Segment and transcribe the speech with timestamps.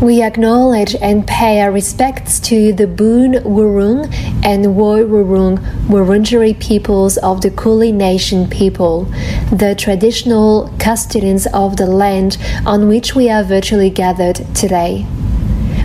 [0.00, 4.06] We acknowledge and pay our respects to the Boon Wurrung
[4.42, 9.04] and Woi Wurrung Wurundjeri peoples of the Kulin Nation people,
[9.52, 15.06] the traditional custodians of the land on which we are virtually gathered today.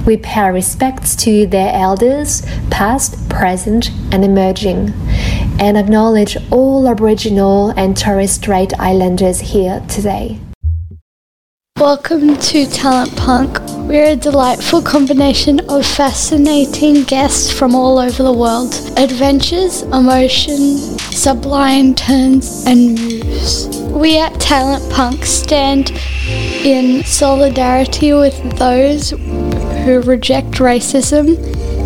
[0.06, 4.94] We pay respects to their elders, past, present, and emerging,
[5.60, 10.40] and acknowledge all Aboriginal and Torres Strait Islanders here today.
[11.78, 13.60] Welcome to Talent Punk.
[13.90, 18.74] We're a delightful combination of fascinating guests from all over the world.
[18.96, 20.78] Adventures, emotion,
[21.12, 23.68] sublime turns, and moves.
[23.92, 25.92] We at Talent Punk stand
[26.64, 31.38] in solidarity with those who reject racism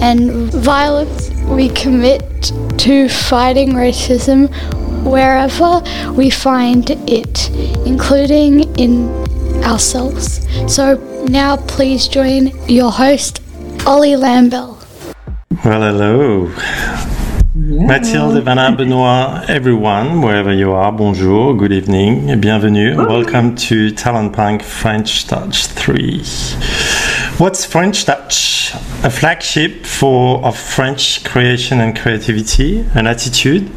[0.04, 1.32] and violence.
[1.46, 4.54] We commit to fighting racism
[5.04, 7.50] wherever we find it,
[7.88, 9.29] including in
[9.64, 10.46] ourselves.
[10.74, 10.96] So
[11.28, 13.42] now please join your host,
[13.86, 14.78] Ollie Lambell.
[15.64, 16.52] Well, hello.
[17.56, 22.96] Mathilde, Vanna, Benoit, everyone, wherever you are, bonjour, good evening, bienvenue.
[22.96, 26.24] Welcome to Talent Punk French Touch 3.
[27.38, 28.74] What's French Touch?
[29.04, 33.70] A flagship for of French creation and creativity, an attitude,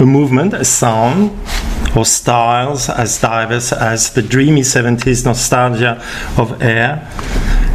[0.00, 1.30] a movement, a sound,
[1.96, 6.02] or styles as diverse as the dreamy 70s nostalgia
[6.36, 7.08] of air,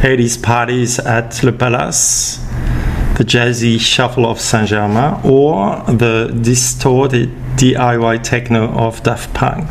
[0.02, 2.38] 80s parties at Le Palace,
[3.18, 9.68] the jazzy shuffle of Saint Germain, or the distorted DIY techno of Daft Punk.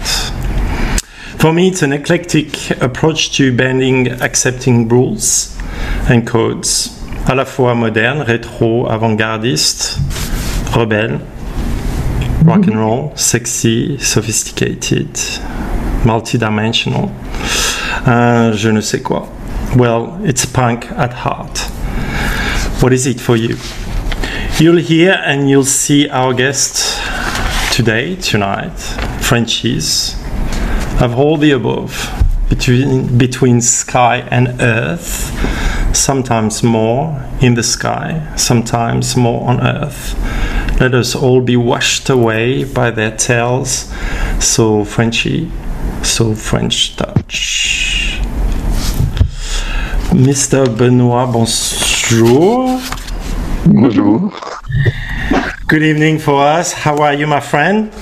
[1.39, 5.57] For me, it's an eclectic approach to bending, accepting rules
[6.07, 9.97] and codes, à la fois moderne, rétro, avant-gardiste,
[10.75, 11.19] rebelle,
[12.44, 15.14] rock and roll, sexy, sophisticated,
[16.03, 17.11] multidimensional,
[18.08, 19.28] uh, je ne sais quoi.
[19.75, 21.59] Well, it's punk at heart.
[22.81, 23.58] What is it for you?
[24.59, 27.00] You'll hear and you'll see our guest
[27.72, 28.78] today, tonight,
[29.22, 30.16] Frenchies,
[31.00, 32.09] of all the above,
[32.50, 35.31] between, between sky and earth,
[35.96, 40.16] sometimes more in the sky, sometimes more on earth.
[40.81, 43.94] Let us all be washed away by their tales,
[44.40, 45.52] so Frenchy,
[46.02, 48.19] so French touch.
[50.09, 50.66] Mr.
[50.75, 52.81] Benoit, bonjour.
[53.68, 54.34] Bonjour.
[55.68, 56.74] Good evening for us.
[56.74, 57.94] How are you, my friend?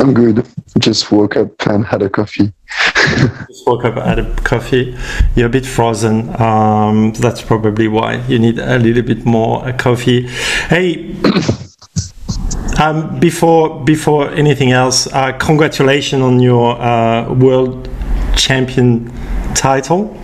[0.00, 0.44] I'm good.
[0.78, 2.52] Just woke up and had a coffee.
[3.48, 4.96] Just woke up, had a coffee.
[5.34, 6.40] You're a bit frozen.
[6.40, 10.28] Um, that's probably why you need a little bit more uh, coffee.
[10.68, 11.16] Hey,
[12.78, 17.88] um, before before anything else, uh, congratulations on your uh, world
[18.36, 19.10] champion
[19.54, 20.14] title.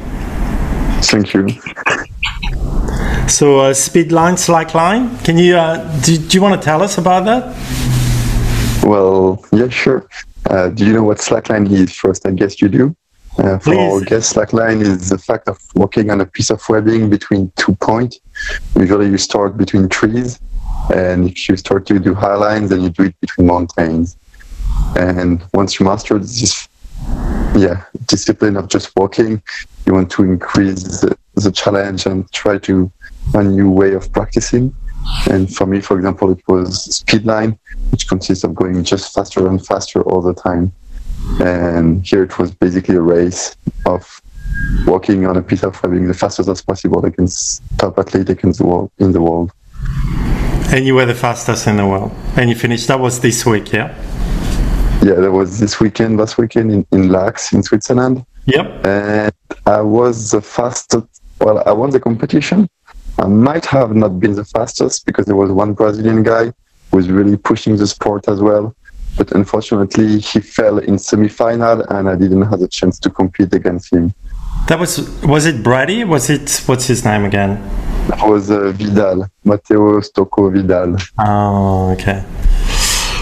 [1.03, 1.49] Thank you.
[3.29, 5.19] So, uh, speed line, slack line.
[5.19, 8.85] Can you uh, do, do you want to tell us about that?
[8.85, 10.07] Well, yeah, sure.
[10.51, 12.27] Uh, do you know what slackline is first?
[12.27, 12.97] I guess you do.
[13.39, 13.79] Uh, for Please.
[13.79, 17.75] our guest, slackline is the fact of working on a piece of webbing between two
[17.77, 18.21] points.
[18.77, 20.39] Usually you start between trees,
[20.95, 24.17] and if you start to do high lines, then you do it between mountains.
[24.97, 26.69] And once you master this,
[27.57, 29.43] yeah, discipline of just walking,
[29.85, 32.91] you want to increase the, the challenge and try to
[33.35, 34.75] a new way of practicing.
[35.31, 37.59] And for me, for example, it was speedline,
[37.91, 40.73] which consists of going just faster and faster all the time.
[41.41, 43.57] And here it was basically a race
[43.87, 44.21] of
[44.87, 48.65] walking on a piece of webbing the fastest as possible against top athlete in the
[48.65, 48.91] world.
[48.99, 49.53] In the world.
[50.75, 52.13] And you were the fastest in the world.
[52.37, 52.89] And you finished.
[52.89, 53.95] That was this week, yeah.
[55.03, 58.25] Yeah, that was this weekend, last weekend in, in Laax in Switzerland.
[58.47, 58.87] Yep.
[58.87, 59.33] And
[59.67, 61.07] I was the fastest.
[61.41, 62.69] Well, I won the competition.
[63.19, 66.47] I might have not been the fastest because there was one Brazilian guy
[66.91, 68.75] who was really pushing the sport as well.
[69.17, 73.93] But unfortunately, he fell in semi-final, and I didn't have a chance to compete against
[73.93, 74.13] him.
[74.67, 76.05] That was was it Brady?
[76.05, 77.63] Was it what's his name again?
[78.09, 80.97] That was uh, Vidal, Matteo Stocco Vidal.
[81.19, 82.25] Oh, okay.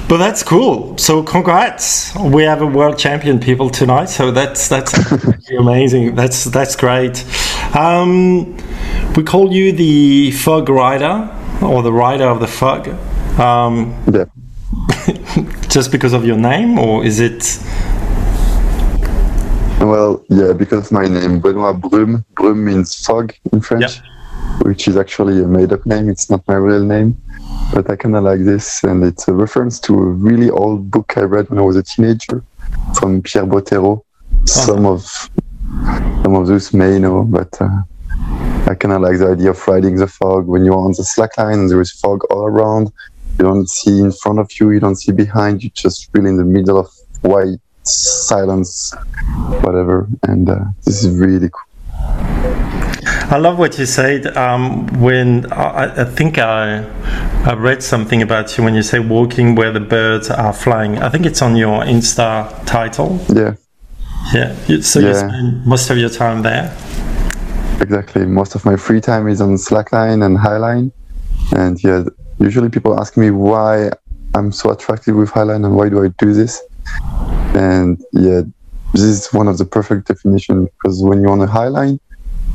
[0.09, 0.97] But that's cool.
[0.99, 2.15] So congrats.
[2.17, 4.07] We have a world champion people tonight.
[4.07, 4.93] So that's that's
[5.59, 6.15] amazing.
[6.15, 7.25] That's that's great.
[7.75, 8.57] Um,
[9.17, 11.29] we call you the fog rider
[11.63, 12.89] or the rider of the fog.
[13.41, 14.25] Um, Yeah.
[15.69, 17.59] just because of your name, or is it?
[19.81, 22.25] Well, yeah, because of my name, Benoit Brume.
[22.35, 24.01] Brume means fog in French,
[24.63, 26.09] which is actually a made-up name.
[26.09, 27.21] It's not my real name,
[27.73, 31.15] but I kind of like this, and it's a reference to a really old book
[31.17, 32.45] I read when I was a teenager
[32.95, 34.03] from Pierre Bottero.
[34.45, 35.31] Some of
[36.23, 37.83] some of those may know, but uh,
[38.69, 41.37] I kind of like the idea of riding the fog when you're on the slack
[41.39, 42.93] line and there is fog all around.
[43.39, 46.37] You don't see in front of you, you don't see behind, you just really in
[46.37, 46.89] the middle of
[47.23, 48.95] white silence,
[49.63, 50.09] whatever.
[50.25, 51.73] And uh, this is really cool.
[53.33, 54.37] I love what you said.
[54.37, 56.85] Um, when I, I, think I,
[57.45, 60.99] I read something about you when you say walking where the birds are flying.
[60.99, 63.25] I think it's on your Insta title.
[63.35, 63.55] Yeah.
[64.33, 64.55] Yeah.
[64.81, 65.09] So yeah.
[65.09, 66.75] you spend most of your time there.
[67.81, 68.25] Exactly.
[68.25, 70.93] Most of my free time is on Slackline and Highline,
[71.57, 72.05] and yeah,
[72.39, 73.91] usually people ask me why
[74.35, 76.63] I'm so attracted with Highline and why do I do this.
[77.55, 78.43] And yeah,
[78.93, 81.99] this is one of the perfect definition because when you're on a Highline,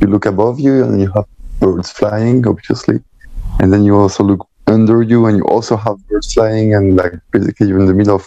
[0.00, 1.26] you look above you and you have
[1.60, 3.00] birds flying, obviously,
[3.60, 7.12] and then you also look under you and you also have birds flying, and like
[7.30, 8.26] basically you're in the middle of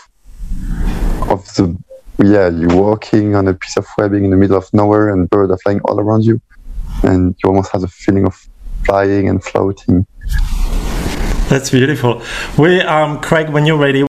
[1.29, 1.77] of the
[2.23, 5.51] yeah, you're walking on a piece of webbing in the middle of nowhere, and birds
[5.51, 6.41] are flying all around you,
[7.03, 8.47] and you almost have a feeling of
[8.85, 10.05] flying and floating.
[11.49, 12.21] That's beautiful.
[12.57, 14.05] We, um, Craig, when you're ready,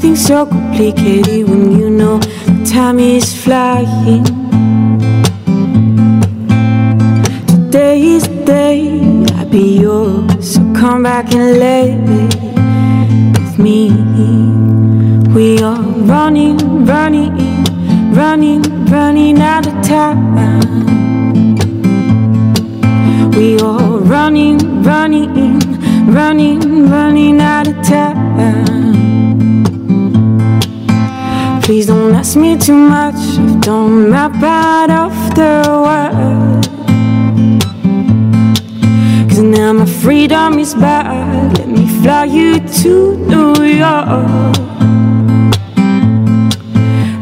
[0.00, 2.20] to make things so complicated when you know
[2.64, 4.24] time is flying.
[7.46, 9.00] Today is the day
[9.36, 13.90] I'll be yours, so come back and lay with me.
[15.34, 17.32] We are running, running,
[18.12, 20.36] running, running out of time.
[23.32, 25.58] We are running, running,
[26.12, 27.59] running, running out
[31.70, 33.14] Please don't ask me too much.
[33.14, 35.52] I've done my part of the
[35.84, 36.64] world.
[39.28, 41.56] Cause now my freedom is back.
[41.58, 44.56] Let me fly you to New York.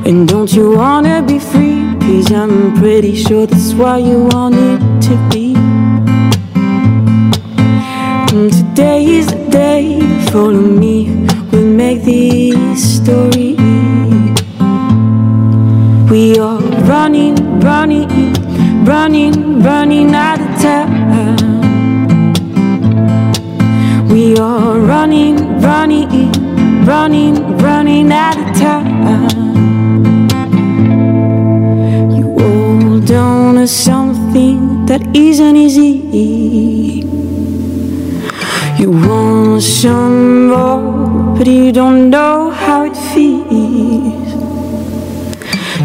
[0.06, 1.84] And don't you wanna be free?
[2.00, 5.56] Cause I'm pretty sure that's why you want it to be.
[8.32, 12.37] And today is the day, follow me, we'll make this
[27.08, 30.28] running, running out of time.
[32.10, 37.06] You hold on to something that isn't easy.
[38.78, 44.28] You want some more, but you don't know how it feels.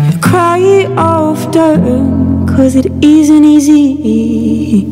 [0.05, 4.87] You cry often, cause it isn't easy.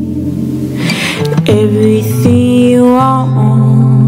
[1.46, 4.01] Everything you want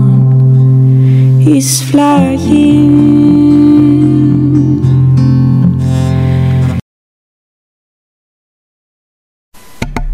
[1.48, 3.34] is flying.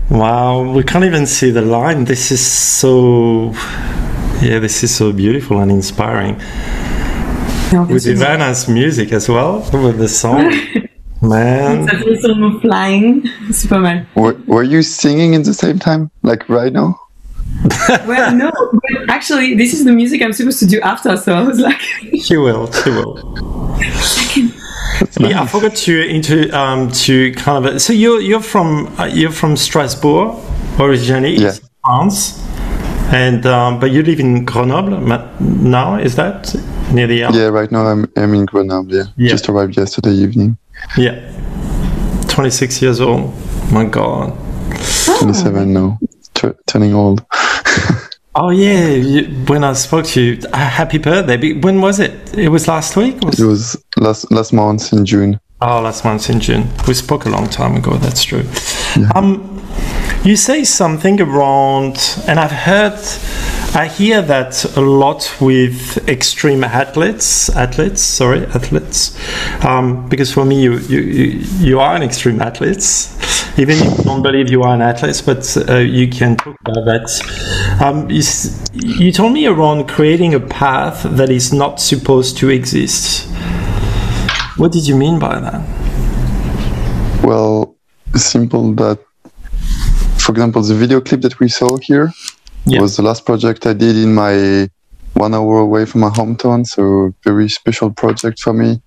[0.09, 2.05] Wow, we can't even see the line.
[2.05, 3.53] This is so,
[4.41, 6.37] yeah, this is so beautiful and inspiring.
[7.71, 10.51] No, with Ivana's music as well, with the song.
[11.21, 11.85] Man.
[11.85, 13.23] Ça fait son flying.
[13.51, 14.05] C'est pas mal.
[14.15, 16.95] Were, were you singing in the same time, like right now?
[18.07, 18.51] well, no.
[18.51, 21.79] but Actually, this is the music I'm supposed to do after, so I was like.
[22.21, 22.71] she will.
[22.71, 23.77] She will.
[25.19, 27.81] Yeah, I forgot to into um, to kind of.
[27.81, 30.37] So you're you're from uh, you're from Strasbourg
[30.79, 31.53] originally, yeah.
[31.85, 32.41] France,
[33.11, 34.99] and um, but you live in Grenoble
[35.39, 35.95] now.
[35.95, 36.53] Is that
[36.93, 37.15] near the?
[37.15, 38.93] Yeah, right now I'm I'm in Grenoble.
[38.93, 39.29] Yeah, yeah.
[39.29, 40.57] just arrived yesterday evening.
[40.97, 41.19] Yeah,
[42.27, 43.33] twenty six years old.
[43.71, 44.37] My God.
[45.17, 45.99] Twenty seven now
[46.67, 47.25] turning old.
[48.35, 51.53] oh yeah, you, when I spoke to you, uh, happy birthday.
[51.53, 52.37] When was it?
[52.37, 53.19] It was last week.
[53.21, 55.39] Was it was last last month in June.
[55.61, 56.69] Oh, last month in June.
[56.87, 57.97] We spoke a long time ago.
[57.97, 58.45] That's true.
[58.97, 59.11] Yeah.
[59.13, 59.61] Um,
[60.23, 62.97] you say something around, and I've heard,
[63.75, 69.15] I hear that a lot with extreme athletes, athletes, sorry, athletes,
[69.63, 70.99] um, because for me, you, you,
[71.59, 72.83] you are an extreme athlete,
[73.57, 76.83] even if you don't believe you are an athlete, but uh, you can talk about
[76.85, 77.79] that.
[77.79, 78.23] Um, you,
[78.73, 83.29] you told me around creating a path that is not supposed to exist.
[84.57, 85.61] What did you mean by that?
[87.23, 87.75] Well,
[88.15, 88.99] simple that,
[90.17, 92.11] for example, the video clip that we saw here
[92.69, 92.81] Yeah.
[92.81, 94.69] was the last project I did in my
[95.13, 96.65] one hour away from my hometown.
[96.67, 98.81] So very special project for me.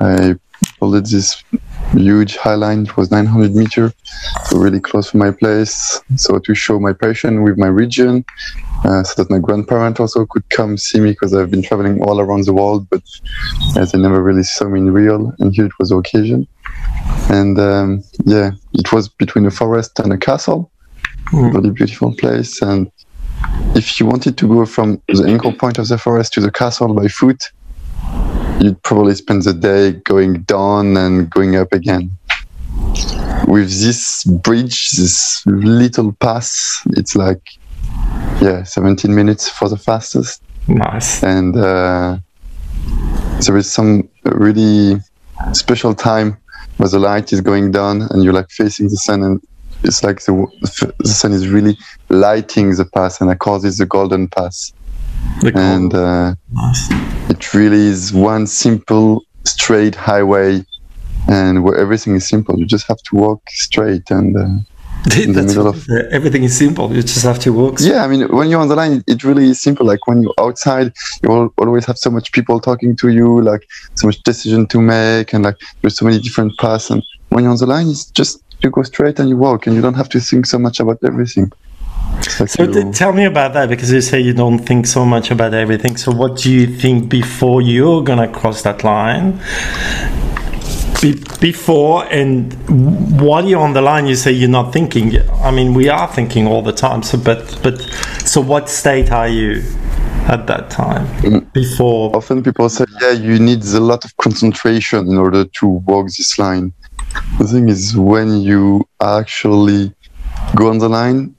[0.00, 0.34] I
[0.78, 1.42] pulled this
[1.92, 2.82] huge high line.
[2.86, 3.92] It was 900 meter,
[4.44, 6.00] so really close to my place.
[6.16, 8.24] So to show my passion with my region,
[8.84, 12.20] uh, so that my grandparents also could come see me because I've been traveling all
[12.20, 13.02] around the world, but
[13.76, 15.32] uh, they never really saw me in real.
[15.38, 16.46] And here it was the occasion.
[17.30, 20.70] And um, yeah, it was between a forest and a castle.
[21.26, 21.54] Mm.
[21.54, 22.60] Really beautiful place.
[22.60, 22.90] And
[23.74, 26.92] if you wanted to go from the anchor point of the forest to the castle
[26.94, 27.50] by foot,
[28.60, 32.10] you'd probably spend the day going down and going up again.
[33.48, 37.42] With this bridge, this little pass, it's like,
[38.40, 40.42] yeah, 17 minutes for the fastest.
[40.68, 41.22] Nice.
[41.22, 42.18] And uh,
[43.40, 45.00] there is some really
[45.52, 46.36] special time
[46.76, 49.40] where the light is going down and you're like facing the sun and
[49.84, 51.76] it's like the, the sun is really
[52.08, 54.72] lighting the path and I call this the golden path.
[55.40, 56.88] The and uh, nice.
[57.30, 60.64] it really is one simple straight highway
[61.28, 64.48] and where everything is simple you just have to walk straight and uh,
[65.24, 66.86] in the middle of- everything is simple.
[66.94, 67.74] You just have to walk.
[67.80, 70.34] yeah i mean when you're on the line it really is simple like when you're
[70.46, 70.92] outside
[71.22, 71.28] you
[71.58, 73.62] always have so much people talking to you like
[73.94, 77.52] so much decision to make and like there's so many different paths and when you're
[77.52, 80.08] on the line it's just you go straight and you walk and you don't have
[80.08, 81.50] to think so much about everything
[82.38, 85.04] like So you- t- tell me about that because you say you don't think so
[85.04, 85.96] much about everything.
[85.96, 89.40] So what do you think before you're gonna cross that line?
[91.02, 92.54] Be- before and
[93.20, 95.18] while you're on the line, you say you're not thinking.
[95.42, 97.02] I mean, we are thinking all the time.
[97.02, 97.80] So, but but
[98.24, 99.62] so what state are you
[100.28, 101.52] at that time mm.
[101.52, 102.14] before?
[102.16, 106.38] often people say yeah you need a lot of concentration in order to walk this
[106.38, 106.72] line
[107.38, 109.92] the thing is when you actually
[110.54, 111.34] go on the line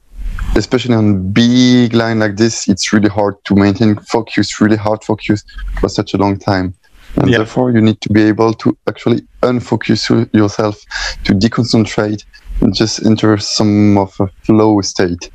[0.56, 5.44] especially on big line like this it's really hard to maintain focus really hard focus
[5.80, 6.74] for such a long time
[7.16, 7.38] and Yeah.
[7.38, 10.76] therefore you need to be able to actually unfocus yourself
[11.24, 12.24] to deconcentrate
[12.60, 15.30] and just enter some of a flow state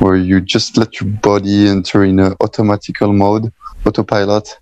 [0.00, 3.52] where you just let your body enter in a automatical mode
[3.86, 4.58] autopilot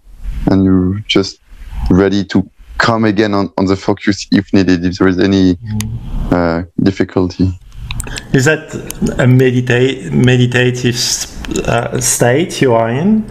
[0.51, 1.39] and you're just
[1.91, 5.57] ready to come again on, on the focus if needed if there is any
[6.31, 7.49] uh, difficulty
[8.33, 8.75] Is that
[9.19, 10.99] a medita- meditative
[11.69, 13.25] uh, state you are in?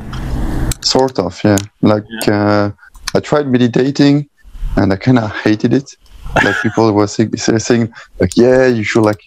[0.81, 2.69] sort of yeah like uh,
[3.15, 4.29] i tried meditating
[4.77, 5.95] and i kind of hated it.
[6.43, 9.21] Like people were saying, like yeah you should like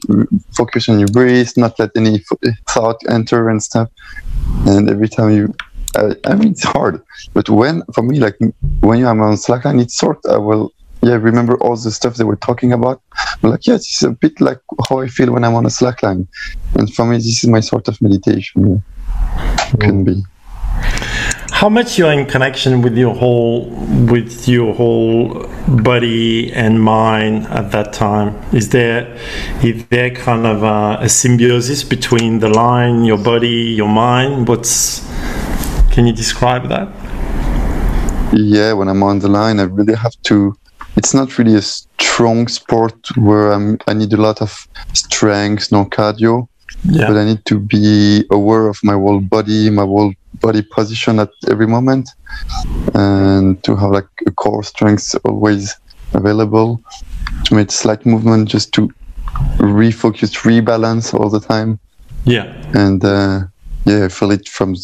[0.55, 2.23] focus on your breath not let any
[2.69, 3.89] thought enter and stuff.
[4.67, 5.55] And every time you
[5.97, 7.03] uh, i mean it's hard
[7.33, 8.37] but when for me like
[8.81, 12.37] when i'm on slackline it's sort i will yeah remember all the stuff they were
[12.37, 13.01] talking about.
[13.43, 16.27] I'm like yeah it's a bit like how i feel when i'm on a slackline
[16.75, 19.77] and for me this is my sort of meditation yeah.
[19.81, 20.23] can be
[21.59, 23.65] How much you're in connection with your whole
[24.13, 28.29] with your whole body and mind at that time?
[28.53, 29.13] Is there
[29.61, 34.47] is there kind of a, a symbiosis between the line, your body, your mind?
[34.47, 35.01] What's
[35.91, 36.89] can you describe that?
[38.35, 40.55] yeah when i'm on the line i really have to
[40.97, 45.87] it's not really a strong sport where I'm, i need a lot of strength no
[45.87, 46.47] cardio
[46.85, 47.09] Yeah.
[47.09, 51.31] but i need to be aware of my whole body my whole body position at
[51.51, 52.11] every moment
[52.95, 55.75] and to have like a core strength always
[56.15, 56.81] available
[57.45, 58.89] to make slight movement just to
[59.59, 61.79] refocus rebalance all the time
[62.25, 62.45] Yeah.
[62.75, 63.41] and uh,
[63.85, 64.77] yeah, I feel it from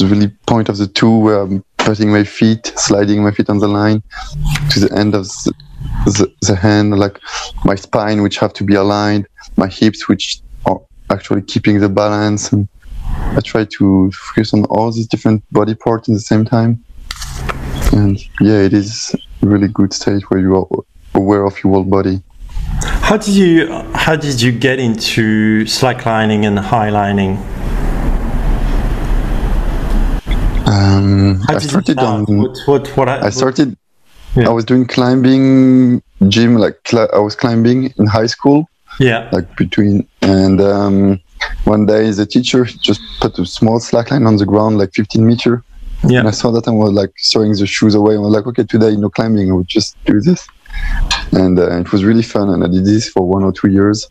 [0.00, 3.68] really point of the two where I'm putting my feet, sliding my feet on the
[3.68, 4.02] line,
[4.70, 5.52] to the end of the,
[6.06, 7.20] the, the hand, like
[7.64, 9.26] my spine, which have to be aligned,
[9.56, 12.68] my hips, which are actually keeping the balance, and
[13.38, 16.84] I try to focus on all these different body parts at the same time.
[17.92, 20.66] And yeah, it is a really good state where you are
[21.14, 22.20] aware of your whole body.
[22.82, 27.36] How did you how did you get into slacklining and highlining?
[30.66, 32.24] Um, I started on.
[32.26, 33.76] what what what I started.
[34.34, 34.48] Yeah.
[34.48, 38.68] I was doing climbing gym, like cli- I was climbing in high school,
[38.98, 40.08] yeah like between.
[40.22, 41.20] And um,
[41.64, 45.62] one day, the teacher just put a small slackline on the ground, like 15 meter.
[46.08, 48.14] yeah And I saw that and was like throwing the shoes away.
[48.14, 49.50] I was like, okay, today no climbing.
[49.50, 50.46] I would just do this,
[51.32, 52.50] and uh, it was really fun.
[52.50, 54.08] And I did this for one or two years,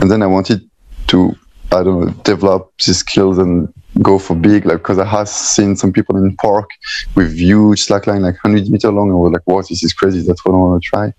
[0.00, 0.68] and then I wanted
[1.08, 1.36] to,
[1.72, 3.72] I don't know, develop these skills and
[4.02, 6.68] go for big, like because I have seen some people in park
[7.14, 9.10] with huge slackline, like 100 meter long.
[9.10, 10.22] I was like, wow, this is crazy.
[10.22, 11.12] That's what I want to try.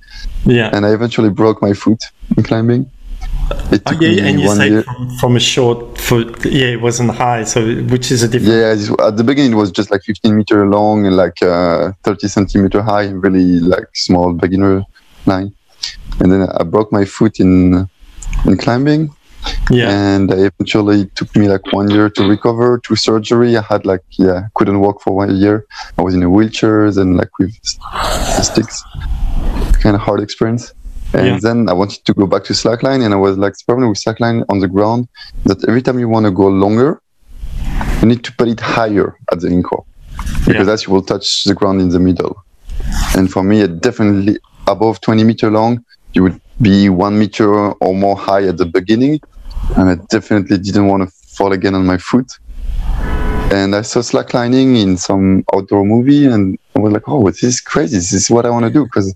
[0.45, 0.69] Yeah.
[0.73, 2.01] And I eventually broke my foot
[2.35, 2.89] in climbing.
[3.71, 4.83] It Oh, yeah, me and you one say year.
[4.83, 7.59] from, from a short foot, yeah, it wasn't high, so
[7.93, 8.53] which is a different.
[8.53, 12.27] Yeah, at the beginning it was just like 15 meter long and like uh, 30
[12.27, 14.83] centimeter high, really like small beginner
[15.25, 15.53] line.
[16.19, 17.87] And then I broke my foot in
[18.45, 19.11] in climbing,
[19.69, 23.55] Yeah, and I eventually it took me like one year to recover to surgery.
[23.57, 25.65] I had like yeah, couldn't walk for one year.
[25.97, 27.53] I was in a wheelchair and like with
[28.43, 28.83] sticks,
[29.83, 30.73] kind of hard experience.
[31.15, 31.37] And Yeah.
[31.41, 33.99] then I wanted to go back to slackline, and I was like, the problem with
[34.05, 35.07] slackline on the ground
[35.45, 36.99] that every time you want to go longer,
[38.01, 39.81] you need to put it higher at the ankle
[40.45, 40.87] because Yeah.
[40.87, 42.35] you will touch the ground in the middle.
[43.17, 47.49] And for me, it definitely above 20 meter long, you would be one meter
[47.83, 49.19] or more high at the beginning.
[49.77, 52.27] And I definitely didn't want to fall again on my foot.
[53.57, 57.61] And I saw slacklining in some outdoor movie and I was like, oh, this is
[57.61, 57.97] crazy.
[57.97, 59.13] This is what I want to do because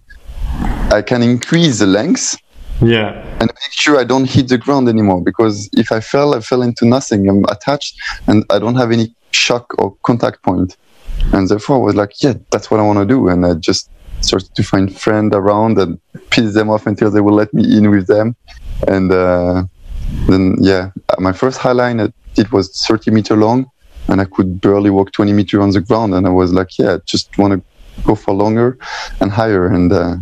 [0.91, 2.35] I can increase the length
[2.81, 5.21] yeah, and make sure I don't hit the ground anymore.
[5.21, 7.27] Because if I fell, I fell into nothing.
[7.27, 10.77] I'm attached and I don't have any shock or contact point.
[11.33, 13.27] And therefore, I was like, yeah, that's what I want to do.
[13.27, 13.89] And I just
[14.21, 17.89] started to find friends around and piss them off until they will let me in
[17.89, 18.35] with them.
[18.87, 19.63] And uh,
[20.27, 23.69] then, yeah, my first high line I did was 30 meter long
[24.07, 26.13] and I could barely walk 20 meter on the ground.
[26.13, 28.77] And I was like, yeah, I just want to go for longer
[29.19, 29.67] and higher.
[29.67, 30.15] And uh,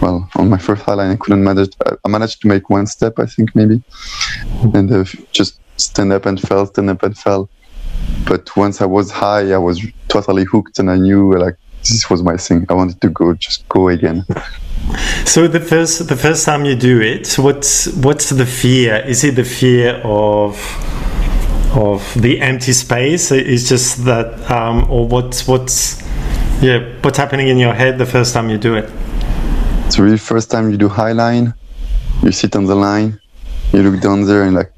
[0.00, 1.72] well, on my first high line, I couldn't manage.
[2.04, 3.82] I managed to make one step, I think, maybe,
[4.74, 7.48] and uh, just stand up and fell, stand up and fell.
[8.26, 12.22] But once I was high, I was totally hooked, and I knew like this was
[12.22, 12.66] my thing.
[12.68, 14.24] I wanted to go, just go again.
[15.24, 18.96] So the first the first time you do it, what's what's the fear?
[19.06, 20.56] Is it the fear of
[21.74, 23.32] of the empty space?
[23.32, 26.02] Is just that, um, or what's what's
[26.60, 28.90] yeah, what's happening in your head the first time you do it?
[29.94, 31.54] It's really first time you do high line.
[32.24, 33.20] You sit on the line,
[33.72, 34.72] you look down there, and like,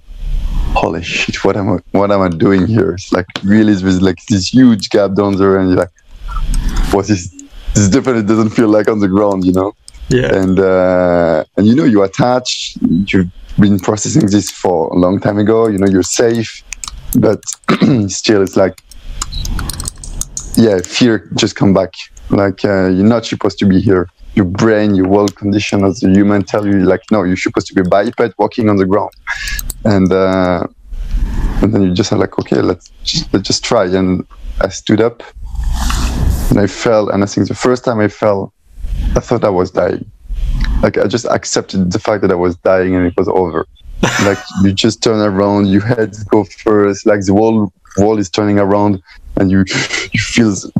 [0.75, 2.91] holy shit, what am I, what am I doing here?
[2.91, 5.95] It's like really, there's like this huge gap down there, and you're like,
[6.93, 7.31] what is?
[7.73, 9.75] This definitely doesn't feel like on the ground, you know.
[10.11, 15.19] Yeah, and uh, and you know you attach you've been processing this for a long
[15.19, 16.63] time ago you know you're safe
[17.19, 17.43] but
[18.09, 18.83] still it's like
[20.57, 21.95] yeah fear just come back
[22.29, 26.09] like uh, you're not supposed to be here your brain your world condition as a
[26.09, 29.11] human tell you like no you're supposed to be a biped walking on the ground
[29.85, 30.67] and uh,
[31.63, 34.27] and then you just are like okay let's just, let's just try and
[34.61, 35.23] i stood up
[36.51, 38.53] and i fell and i think the first time i fell
[39.15, 40.11] I thought I was dying.
[40.83, 43.67] Like I just accepted the fact that I was dying and it was over.
[44.25, 48.59] like you just turn around, your head go first, like the whole wall is turning
[48.59, 49.03] around,
[49.37, 49.59] and you
[50.13, 50.71] you feel the,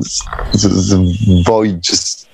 [0.53, 2.26] the, the void just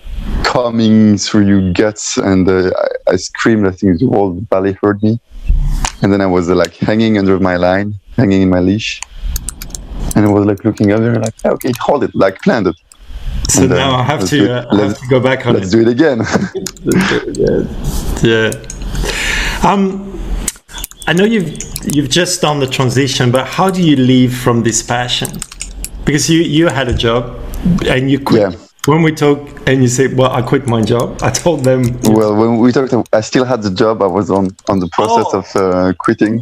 [0.43, 2.71] coming through your guts, and uh,
[3.07, 3.67] I, I screamed.
[3.67, 5.19] I think the whole valley heard me,
[6.01, 9.01] and then I was uh, like hanging under my line, hanging in my leash,
[10.15, 12.75] and I was like looking there, like okay, hold it, like planned it.
[13.49, 15.73] so and, now I have let's to uh, I have to go back on Let's
[15.73, 15.77] it.
[15.77, 16.19] do it again.
[18.23, 18.51] Yeah.
[19.69, 20.13] Um,
[21.07, 24.81] I know you've you've just done the transition, but how do you leave from this
[24.81, 25.29] passion?
[26.05, 27.37] Because you you had a job
[27.85, 28.53] and you quit.
[28.53, 28.62] Yeah.
[28.85, 32.35] When we talk and you say, "Well, I quit my job," I told them, Well,
[32.35, 34.01] when we talked, I still had the job.
[34.01, 35.39] I was on on the process Oh.
[35.39, 36.41] of uh, quitting.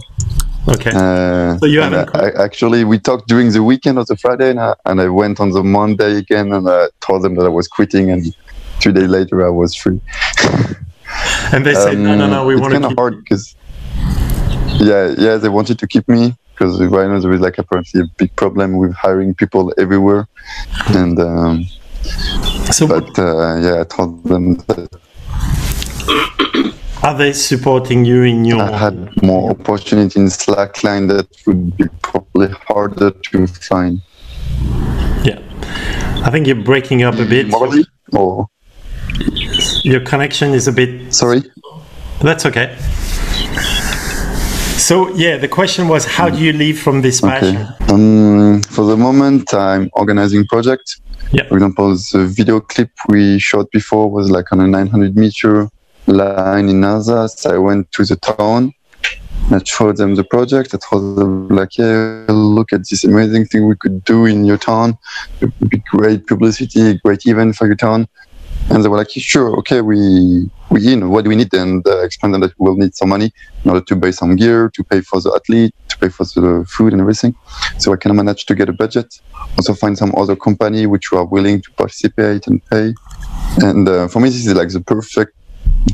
[0.68, 4.18] "Okay." Uh, So you haven't I, I, actually, we talked during the weekend of the
[4.18, 7.46] Friday, and I, and I went on the Monday again, and I told them that
[7.46, 8.22] I was quitting, and
[8.80, 10.00] two days later, I was free.
[11.54, 13.14] and they say, "No, no, no, we Um, it's want to kind of keep." hard
[13.24, 13.44] because,
[14.90, 16.24] yeah, yeah, they wanted to keep me
[16.54, 20.24] because right now there is like apparently a big problem with hiring people everywhere,
[21.02, 21.66] and um,
[22.72, 25.02] So, but uh, yeah, I told them that
[27.04, 28.62] are they supporting you in your?
[28.62, 34.02] I had more opportunity in Slackline that would be probably harder to find.
[35.24, 35.42] Yeah,
[36.24, 37.48] I think you're breaking up a bit.
[37.48, 37.86] Morley?
[38.14, 38.48] Oh,
[39.84, 41.42] Your connection is a bit sorry.
[42.22, 42.78] That's okay.
[44.82, 47.30] So yeah, the question was, how do you leave from this Okay.
[47.32, 47.68] passion?
[47.94, 51.00] Um, for the moment, I'm organizing project.
[51.32, 51.48] Yeah.
[51.48, 55.70] For example, the video clip we shot before was like on a 900 meter
[56.08, 57.46] line in Alsace.
[57.46, 58.74] I went to the town.
[59.52, 60.74] I showed them the project.
[60.74, 64.58] I told them like, yeah, look at this amazing thing we could do in your
[64.58, 64.98] town.
[65.42, 68.08] It would be great publicity, great event for your town.
[68.72, 71.10] And they were like, sure, okay, we we in.
[71.10, 71.54] What do we need?
[71.54, 74.70] And uh, explained them that we'll need some money in order to buy some gear,
[74.74, 77.36] to pay for the athlete, to pay for the food and everything.
[77.80, 79.20] So I can manage to get a budget.
[79.58, 82.94] Also find some other company which are willing to participate and pay.
[83.58, 85.34] And uh, for me, this is like the perfect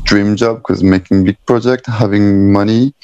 [0.04, 2.94] dream job because making big project, having money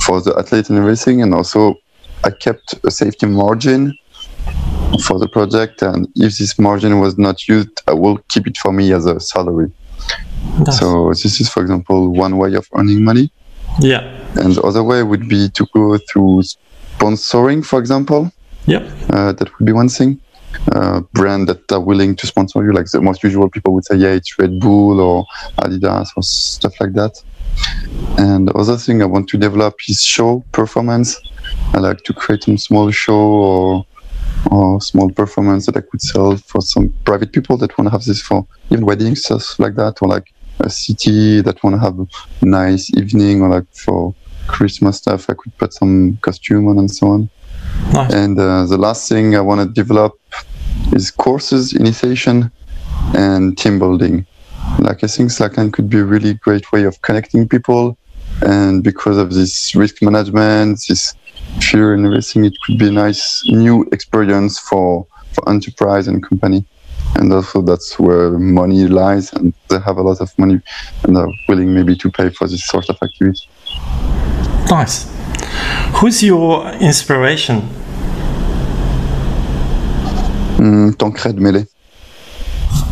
[0.00, 1.76] for the athlete and everything, and also
[2.24, 3.96] I kept a safety margin
[5.06, 5.82] for the project.
[5.82, 9.20] And if this margin was not used, I will keep it for me as a
[9.20, 9.72] salary.
[10.78, 13.30] So this is, for example, one way of earning money.
[13.80, 14.00] Yeah.
[14.36, 16.42] And the other way would be to go through
[16.98, 18.32] sponsoring, for example.
[18.66, 18.82] Yep.
[19.10, 20.20] Uh, that would be one thing.
[20.72, 23.96] Uh, brand that are willing to sponsor you, like the most usual people would say,
[23.96, 25.24] yeah, it's Red Bull or
[25.58, 27.22] Adidas or stuff like that.
[28.18, 31.20] And the other thing I want to develop is show performance.
[31.72, 33.86] I like to create some small show or
[34.50, 38.04] or small performance that I could sell for some private people that want to have
[38.04, 41.98] this for even weddings, stuff like that, or like a city that want to have
[41.98, 42.06] a
[42.44, 44.14] nice evening, or like for
[44.46, 47.30] Christmas stuff, I could put some costume on and so on.
[47.92, 48.12] Nice.
[48.12, 50.18] And uh, the last thing I want to develop
[50.92, 52.50] is courses, initiation,
[53.14, 54.26] and team building.
[54.78, 57.96] Like I think Slackline could be a really great way of connecting people,
[58.42, 61.14] and because of this risk management, this
[61.60, 66.64] fear and everything, it could be a nice new experience for for enterprise and company.
[67.16, 70.60] And also that's where money lies, and they have a lot of money,
[71.04, 73.48] and are willing maybe to pay for this sort of activity.
[74.70, 75.06] Nice.
[75.94, 77.62] Who's your inspiration?
[80.58, 81.66] Mm, Tancrède Melet.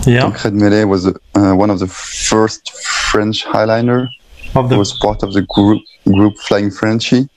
[0.06, 0.22] Yeah.
[0.22, 4.08] Tancrède Melet was uh, one of the first French highliner.
[4.54, 7.28] Of He the was part of the group group Flying Frenchy.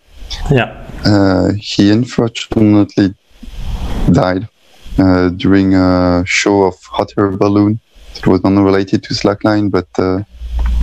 [0.49, 0.80] yeah.
[1.05, 3.13] Uh, he unfortunately
[4.11, 4.47] died
[4.97, 7.79] uh, during a show of hot air balloon.
[8.15, 10.23] It was unrelated to Slackline, but uh,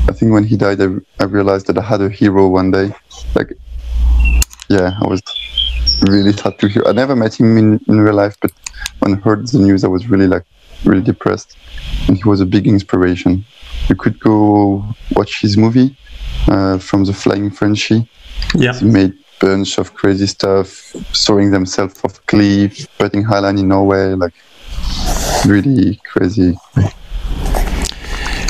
[0.09, 0.88] I think when he died, I,
[1.20, 2.92] I realized that I had a hero one day.
[3.35, 3.52] Like,
[4.68, 5.22] yeah, I was
[6.09, 6.83] really sad to hear.
[6.87, 8.50] I never met him in, in real life, but
[9.00, 10.44] when I heard the news, I was really like
[10.85, 11.57] really depressed.
[12.07, 13.44] And he was a big inspiration.
[13.88, 15.96] You could go watch his movie
[16.46, 18.09] uh, from the Flying Frenchy.
[18.54, 18.74] Yeah.
[18.78, 20.68] He made bunch of crazy stuff,
[21.14, 24.35] throwing themselves off cliff, putting highline in Norway, like
[25.46, 26.57] really crazy.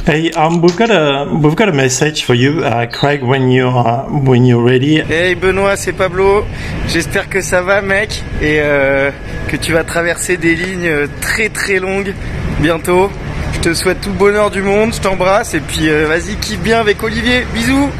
[0.04, 3.22] Hey, um, we've got a we've got a message for you, uh, Craig.
[3.22, 5.02] When you are when you're ready.
[5.02, 6.46] Hey Benoît, c'est Pablo.
[6.88, 9.10] J'espère que ça va, mec, et euh,
[9.48, 12.14] que tu vas traverser des lignes très très longues
[12.60, 13.10] bientôt.
[13.52, 16.60] Je te souhaite tout le bonheur du monde, je t'embrasse, et puis euh, vas-y, kiffe
[16.60, 17.44] bien avec Olivier.
[17.52, 17.90] Bisous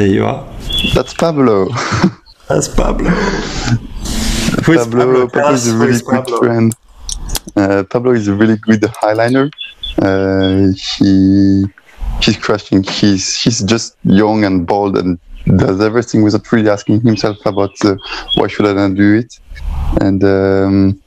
[0.00, 0.46] There you are.
[0.94, 1.68] That's Pablo.
[2.48, 3.10] That's Pablo.
[3.10, 6.38] Who is Pablo, Tell Pablo is a really is good Pablo.
[6.38, 6.74] friend.
[7.54, 9.50] Uh, Pablo is a really good highliner.
[10.00, 11.66] Uh, he
[12.22, 12.82] he's crushing.
[12.82, 15.18] He's he's just young and bold and
[15.58, 17.96] does everything without really asking himself about uh,
[18.36, 19.38] why should I not do it.
[20.00, 20.99] And um,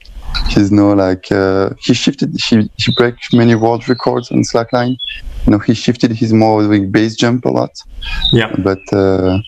[0.48, 2.34] he's no like uh, he shifted.
[2.40, 4.96] He he break many world records on slackline.
[5.46, 6.10] You know, he shifted.
[6.12, 7.70] He's more doing base jump a lot
[8.32, 8.50] Yeah.
[8.58, 9.38] but uh,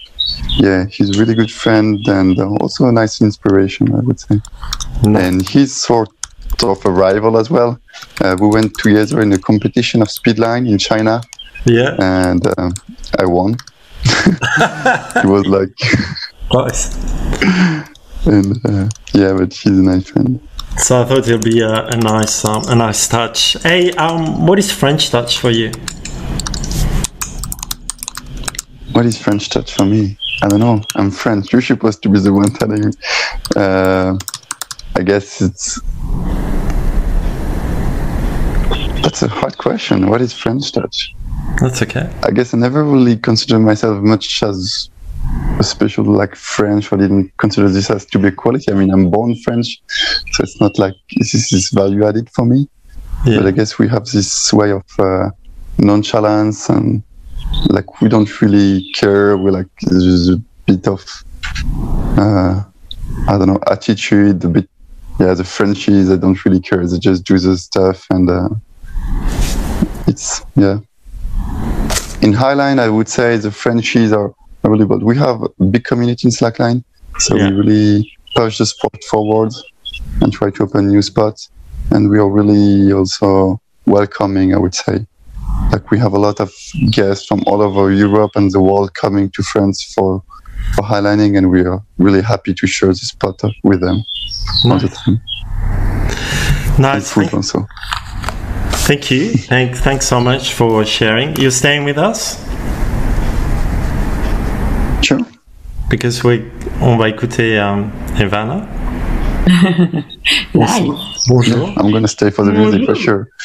[0.59, 4.41] yeah, he's a really good friend and uh, also a nice inspiration, I would say.
[5.05, 5.23] Nice.
[5.25, 6.09] And he's sort
[6.63, 7.79] of a rival as well.
[8.21, 11.21] Uh, we went together in a competition of speedline in China,
[11.65, 11.97] Yeah.
[11.99, 12.75] and um,
[13.19, 13.57] I won.
[14.05, 15.75] it was like,
[16.53, 16.95] Nice.
[18.27, 20.41] and uh, yeah, but he's a nice friend.
[20.79, 23.57] So I thought it'd be a, a nice um, a nice touch.
[23.63, 25.73] Hey, um, what is French touch for you?
[28.93, 30.19] What is French touch for me?
[30.43, 30.83] I don't know.
[30.95, 31.51] I'm French.
[31.51, 32.93] You're supposed to be the one telling me.
[33.57, 34.19] Uh,
[34.95, 35.81] I guess it's.
[39.03, 40.09] That's a hard question.
[40.09, 41.15] What is French touch?
[41.61, 42.13] That's okay.
[42.23, 44.91] I guess I never really considered myself much as
[45.63, 46.93] special like French.
[46.93, 48.71] I didn't consider this as to be a quality.
[48.71, 49.81] I mean, I'm born French,
[50.33, 52.69] so it's not like this is value added for me.
[53.25, 53.39] Yeah.
[53.39, 55.31] But I guess we have this way of uh,
[55.79, 57.03] nonchalance and
[57.69, 59.37] like we don't really care.
[59.37, 61.05] We like there's a bit of
[62.19, 62.63] uh,
[63.29, 64.69] I don't know attitude, a bit
[65.19, 65.35] yeah.
[65.35, 66.87] The Frenchies they don't really care.
[66.87, 68.49] They just do the stuff and uh,
[70.07, 70.79] it's yeah.
[72.23, 75.03] In Highline, I would say the Frenchies are good.
[75.03, 76.85] We have a big community in Slackline,
[77.19, 77.51] so Yeah.
[77.51, 79.53] we really push the sport forward
[80.21, 81.51] and try to open new spots.
[81.91, 85.07] And we are really also welcoming, I would say.
[85.73, 86.51] Like we have a lot of
[86.91, 90.23] guests from all over Europe and the world coming to France for
[90.75, 94.03] for highlining, and we are really happy to share this spot with them
[94.65, 95.05] all the Nice.
[95.05, 95.21] time.
[96.79, 97.13] Nice.
[97.13, 97.67] food also.
[98.89, 99.33] thank you.
[99.35, 101.37] Thank, thanks so much for sharing.
[101.37, 102.37] You're staying with us?
[105.07, 105.21] Sure.
[105.89, 106.45] Because we,
[106.81, 108.67] on va écouter um, Ivana.
[110.55, 110.99] Live.
[111.29, 111.73] Bonjour.
[111.77, 113.29] I'm gonna stay for the music for sure.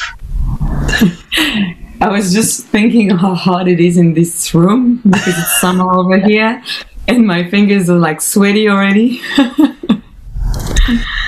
[2.02, 6.18] I was just thinking how hot it is in this room because it's summer over
[6.18, 6.64] here
[7.08, 9.22] and my fingers are like sweaty already.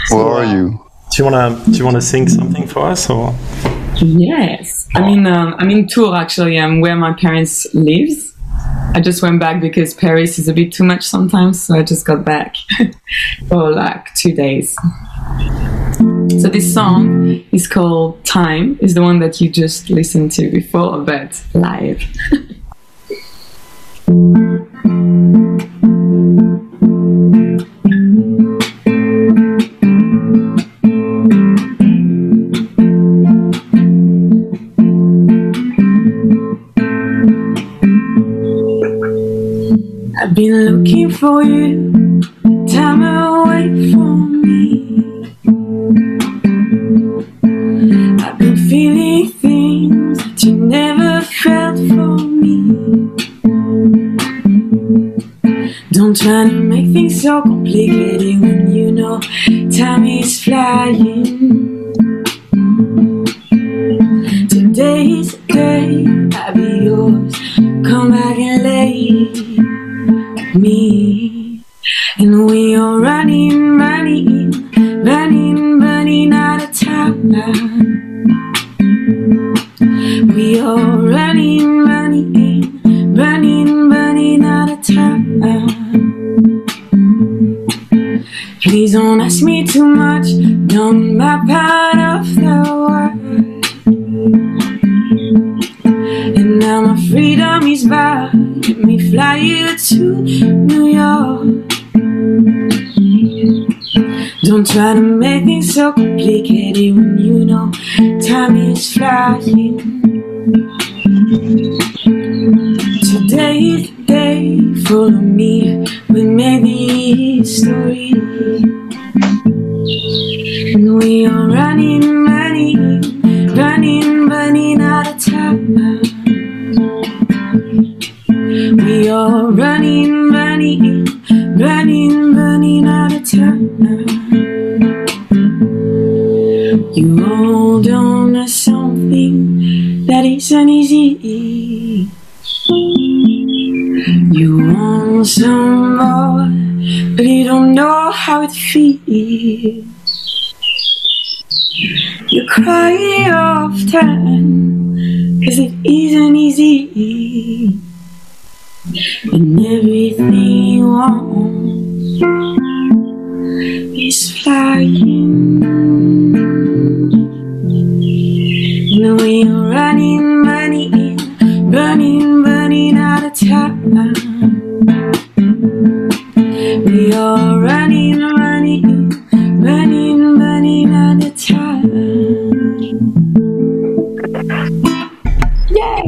[0.10, 0.84] Where are you?
[1.12, 3.36] Do you wanna do you wanna sing something for us or?
[3.98, 4.90] yes.
[4.96, 6.60] I mean, um, I'm in Tours actually.
[6.60, 8.33] I'm where my parents lives.
[8.96, 12.06] I just went back because Paris is a bit too much sometimes, so I just
[12.06, 12.56] got back
[13.48, 14.78] for like two days.
[16.42, 21.00] So this song is called Time, is the one that you just listened to before,
[21.00, 22.04] but live.
[40.34, 42.20] I've been looking for you,
[42.68, 45.30] time away from me.
[48.20, 53.14] I've been feeling things that you never felt for me.
[55.92, 59.20] Don't try to make things so complicated when you know
[59.70, 61.83] time is flying.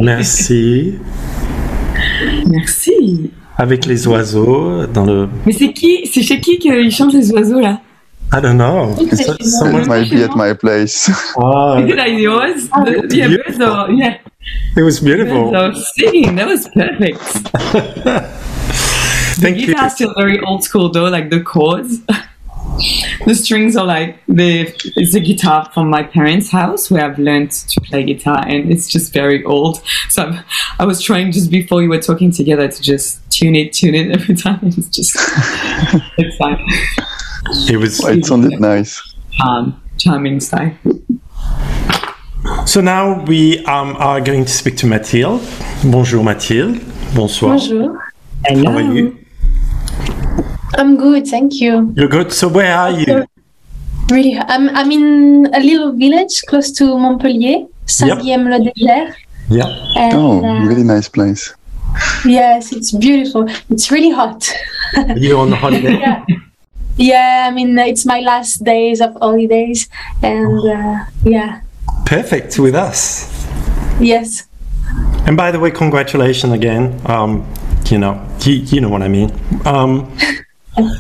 [0.06, 0.96] Merci.
[2.48, 3.32] Merci.
[3.58, 5.28] Avec les oiseaux dans le.
[5.48, 7.80] Mais c'est qui C'est chez qui qu'ils chantent les oiseaux là?
[8.34, 8.96] I don't know.
[9.41, 11.08] Someone- might be at my place.
[11.10, 12.68] Is it like yours?
[12.70, 14.18] The, yeah, birds are, yeah,
[14.78, 15.56] it was birds beautiful.
[15.56, 16.36] are singing.
[16.36, 17.20] That was perfect.
[19.41, 19.68] Thank The you.
[19.68, 22.00] guitar's still very old school though, like the chords.
[23.25, 27.51] the strings are like the it's a guitar from my parents' house where I've learned
[27.51, 29.81] to play guitar and it's just very old.
[30.09, 30.45] So I've,
[30.79, 34.11] I was trying just before you were talking together to just tune it, tune it
[34.11, 34.59] every time.
[34.63, 35.15] It's just
[36.17, 36.59] it's like
[37.69, 38.03] It was.
[38.05, 39.01] It sounded nice.
[39.45, 40.75] um, charming style.
[42.65, 45.41] So now we um, are going to speak to Mathilde.
[45.83, 46.79] Bonjour Mathilde.
[47.15, 47.57] Bonsoir.
[47.57, 48.11] Bonjour.
[48.47, 49.17] How are you?
[50.77, 51.93] I'm good, thank you.
[51.95, 52.31] You're good.
[52.31, 53.25] So where are you?
[54.11, 59.13] Really, I'm I'm in a little village close to Montpellier, Saint-Guilhem-le-Désert.
[59.49, 59.67] Yeah.
[59.97, 61.53] And Oh, uh, really nice place.
[62.25, 63.45] yes, it's beautiful.
[63.69, 64.47] It's really hot.
[64.93, 65.97] You're you on holiday?
[66.05, 66.25] yeah.
[66.97, 69.89] Yeah, I mean it's my last days of holidays,
[70.23, 71.61] and uh, yeah,
[72.05, 73.27] Perfect with us.
[73.99, 74.45] yes,
[75.27, 77.01] And by the way, congratulations again.
[77.05, 77.43] Um,
[77.89, 79.31] you know, you, you know what I mean.
[79.65, 80.07] Um,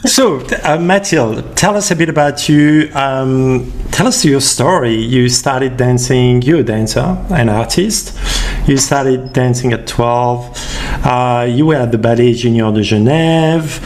[0.05, 2.89] so, uh, Mathilde, tell us a bit about you.
[2.93, 4.95] Um, tell us your story.
[4.95, 6.41] You started dancing.
[6.41, 8.17] You're a dancer, an artist.
[8.67, 11.05] You started dancing at 12.
[11.05, 13.81] Uh, you were at the Ballet Junior de Genève.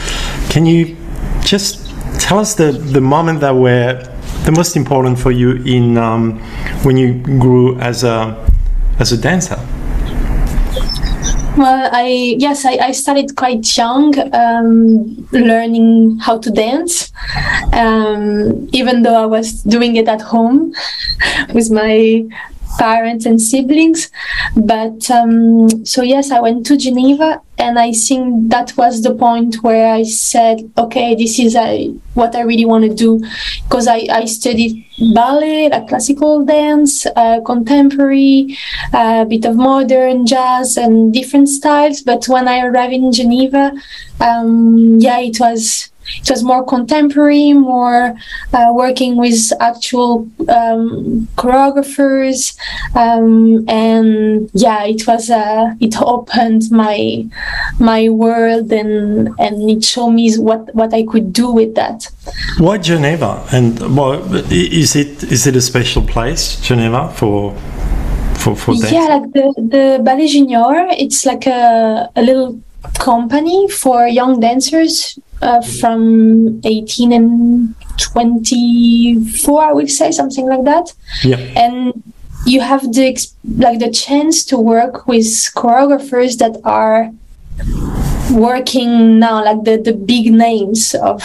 [0.48, 0.96] can you
[1.42, 4.02] just tell us the, the moment that were
[4.44, 6.38] the most important for you in um,
[6.84, 8.48] when you grew as a
[8.98, 9.58] as a dancer?
[11.56, 17.12] Well, I yes, I, I started quite young, um, learning how to dance.
[17.72, 20.72] Um, even though I was doing it at home
[21.52, 22.24] with my
[22.80, 24.10] parents and siblings.
[24.56, 29.56] But um, so yes, I went to Geneva, and I think that was the point
[29.62, 33.20] where I said, okay, this is uh, what I really want to do,
[33.64, 38.56] because I, I studied ballet, like classical dance, uh, contemporary,
[38.94, 42.00] a bit of modern jazz, and different styles.
[42.00, 43.72] But when I arrived in Geneva,
[44.20, 48.14] um, yeah, it was it was more contemporary, more
[48.52, 52.56] uh, working with actual um, choreographers,
[52.94, 57.26] um, and yeah, it was uh, it opened my
[57.78, 62.08] my world and and it showed me what what I could do with that.
[62.58, 63.46] Why Geneva?
[63.52, 67.56] And well, is it is it a special place, Geneva, for?
[68.40, 72.58] For, for yeah, like the, the Ballet Junior, it's like a, a little
[72.98, 80.92] company for young dancers uh, from 18 and 24 i would say something like that.
[81.22, 81.36] Yeah.
[81.56, 82.02] And
[82.46, 83.18] you have the
[83.58, 87.10] like the chance to work with choreographers that are
[88.32, 91.22] working now like the the big names of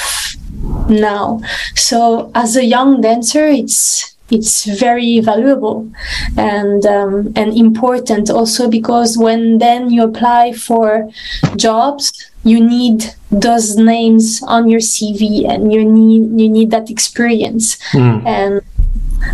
[0.89, 1.41] now.
[1.75, 5.89] So as a young dancer it's it's very valuable
[6.35, 11.09] and um, and important also because when then you apply for
[11.55, 17.77] jobs you need those names on your CV and you need you need that experience
[17.91, 18.25] mm.
[18.25, 18.61] and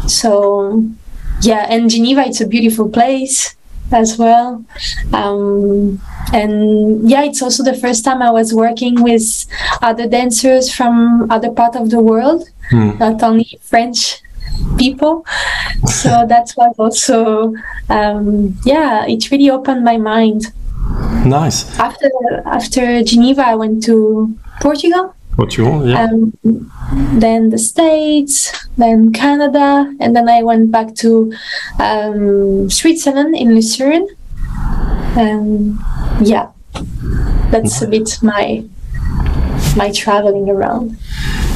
[0.10, 0.84] so
[1.42, 3.56] yeah and Geneva it's a beautiful place
[3.94, 4.64] as well
[5.14, 6.02] um,
[6.34, 9.46] and yeah it's also the first time I was working with
[9.82, 13.00] other dancers from other part of the world mm.
[13.00, 14.22] not only French
[14.78, 15.26] people
[15.86, 17.54] so that's why also
[17.90, 20.52] um, yeah it really opened my mind
[21.26, 21.80] Nice.
[21.80, 22.10] After
[22.46, 25.16] after Geneva, I went to Portugal.
[25.36, 26.04] Portugal, yeah.
[26.04, 26.34] Um,
[27.20, 31.32] then the States, then Canada, and then I went back to
[31.80, 34.08] um, Switzerland in Lucerne.
[35.16, 35.78] And
[36.22, 36.50] yeah,
[37.52, 38.64] that's a bit my
[39.78, 40.98] my traveling around.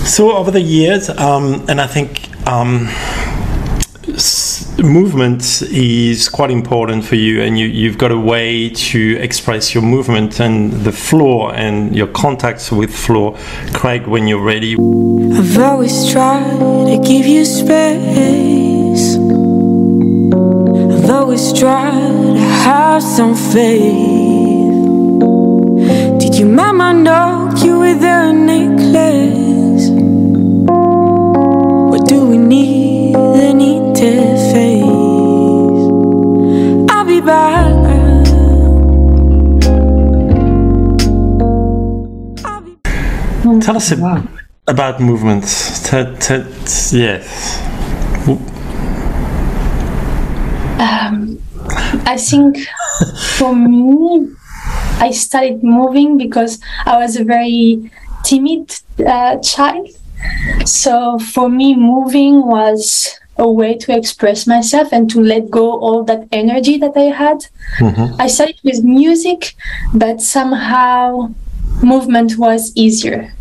[0.06, 2.90] So over the years, um, and I think um,
[4.84, 9.84] movement is quite important for you and you, you've got a way to express your
[9.84, 13.38] movement and the floor and your contacts with floor.
[13.74, 14.74] Craig when you're ready.
[14.74, 19.16] I've always tried to give you space.
[20.94, 24.06] I've always tried to have some faith.
[26.20, 29.65] Did your mama know you with a necklace
[32.46, 35.06] what do we need an interface
[43.62, 44.24] Tell us wow.
[44.68, 45.90] about movements.
[45.90, 46.44] T- t-
[46.98, 47.60] yes.
[50.80, 51.40] Um,
[52.06, 52.58] I think
[53.38, 54.30] for me,
[55.00, 57.90] I started moving because I was a very
[58.24, 59.90] timid uh, child.
[60.66, 66.04] So for me, moving was a way to express myself and to let go all
[66.06, 67.46] that energy that I had.
[67.80, 68.22] Mm-hmm.
[68.22, 69.56] I started with music,
[69.94, 71.34] but somehow
[71.84, 73.34] movement was easier.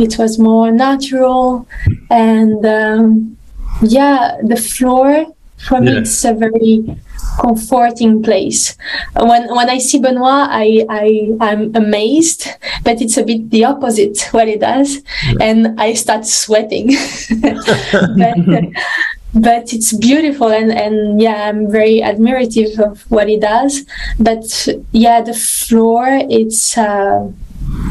[0.00, 1.66] It was more natural,
[2.10, 3.36] and um,
[3.82, 5.26] yeah, the floor
[5.58, 6.96] for me it's a very
[7.38, 8.76] comforting place.
[9.14, 12.48] When when I see Benoit, I I I'm amazed,
[12.84, 15.46] but it's a bit the opposite what he does, yeah.
[15.46, 16.88] and I start sweating.
[17.40, 18.64] but,
[19.34, 23.84] but it's beautiful and and yeah i'm very admirative of what he does
[24.18, 27.30] but yeah the floor it's uh,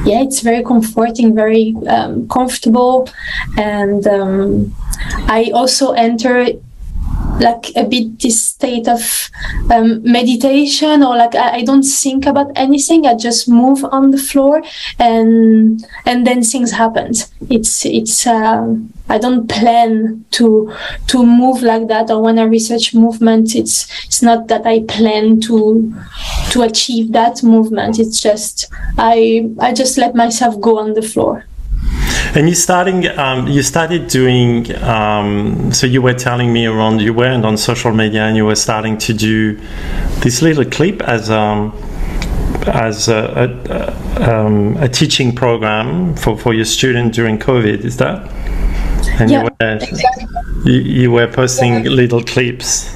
[0.05, 3.08] yeah it's very comforting very um, comfortable
[3.58, 4.73] and um,
[5.27, 6.48] i also enter
[7.40, 9.29] like a bit this state of
[9.71, 13.06] um, meditation or like I, I, don't think about anything.
[13.06, 14.62] I just move on the floor
[15.00, 17.12] and and then things happen
[17.50, 20.73] it's it's um, i don't plan to
[21.08, 22.10] to move like that.
[22.10, 25.94] Or when i research movement it's it's not that i plan to
[26.52, 28.00] to achieve that movement.
[28.00, 28.67] It's just
[28.98, 31.46] i i just let myself go on the floor
[32.34, 34.73] and you starting, um, you started doing.
[34.84, 38.56] Um, so you were telling me around you weren't on social media, and you were
[38.56, 39.60] starting to do
[40.21, 41.71] this little clip as um,
[42.67, 47.84] as a, a, um, a, teaching program for, for your student during COVID.
[47.86, 48.28] Is that?
[49.19, 50.26] And yeah, you, were, exactly.
[50.65, 51.92] you, you were posting yeah.
[51.92, 52.96] little clips.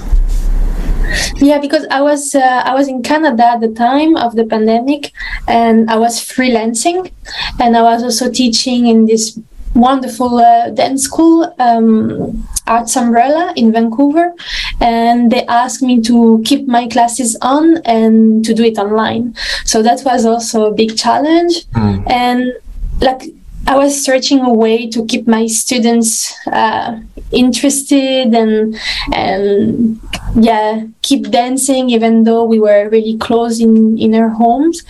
[1.38, 5.12] Yeah, because I was uh, I was in Canada at the time of the pandemic,
[5.48, 7.12] and I was freelancing,
[7.60, 9.40] and I was also teaching in this
[9.76, 14.34] wonderful uh, dance school, um, Arts Umbrella in Vancouver,
[14.82, 19.36] and they asked me to keep my classes on and to do it online.
[19.66, 22.10] So that was also a big challenge, mm.
[22.10, 22.54] and
[23.02, 23.24] like
[23.68, 27.00] I was searching a way to keep my students uh,
[27.32, 28.76] interested and
[29.14, 30.00] and
[30.36, 34.84] yeah keep dancing even though we were really close in in our homes.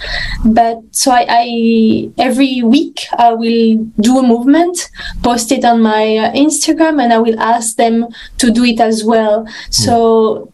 [0.46, 4.90] But so I, I every week I will do a movement
[5.24, 8.08] post it on my uh, Instagram and I will ask them
[8.38, 9.48] to do it as well.
[9.70, 10.52] So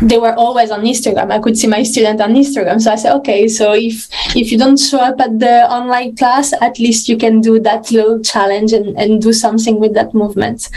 [0.00, 1.32] they were always on Instagram.
[1.32, 2.80] I could see my student on Instagram.
[2.80, 6.52] So I said, okay, so if if you don't show up at the online class,
[6.60, 10.68] at least you can do that little challenge and, and do something with that movement.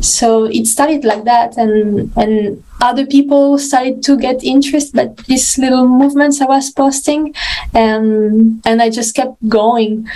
[0.00, 5.58] So it started like that and and other people started to get interest by these
[5.58, 7.34] little movements I was posting
[7.74, 10.08] and and I just kept going.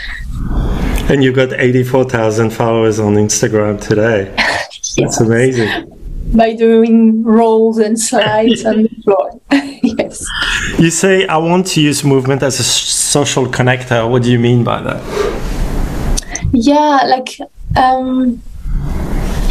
[1.10, 4.32] And you got 84,000 followers on Instagram today.
[4.38, 4.94] yes.
[4.96, 6.01] That's amazing
[6.34, 9.40] by doing rolls and slides on the floor.
[9.82, 10.26] yes.
[10.78, 14.08] You say, I want to use movement as a social connector.
[14.10, 15.02] What do you mean by that?
[16.52, 17.38] Yeah, like,
[17.76, 18.42] um,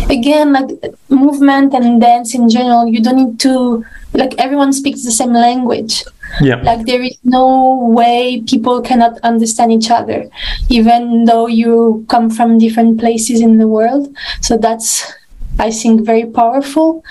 [0.09, 0.69] again, like
[1.09, 6.03] movement and dance in general, you don't need to, like, everyone speaks the same language.
[6.39, 6.61] Yeah.
[6.61, 10.30] Like there is no way people cannot understand each other,
[10.69, 14.15] even though you come from different places in the world.
[14.39, 15.11] So that's
[15.60, 17.04] I think very powerful.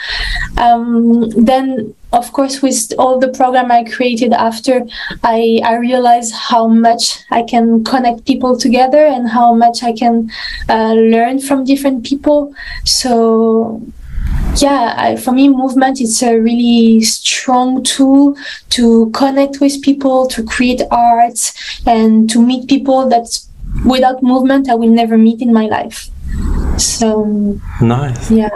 [0.58, 4.86] Um, then, of course, with all the program I created after,
[5.22, 10.30] I, I realized how much I can connect people together and how much I can
[10.68, 12.54] uh, learn from different people.
[12.84, 13.80] So
[14.56, 18.36] yeah, I, for me, movement is a really strong tool
[18.70, 21.52] to connect with people, to create art,
[21.86, 23.40] and to meet people that
[23.86, 26.10] without movement I will never meet in my life.
[26.80, 28.30] So nice.
[28.30, 28.50] Yeah.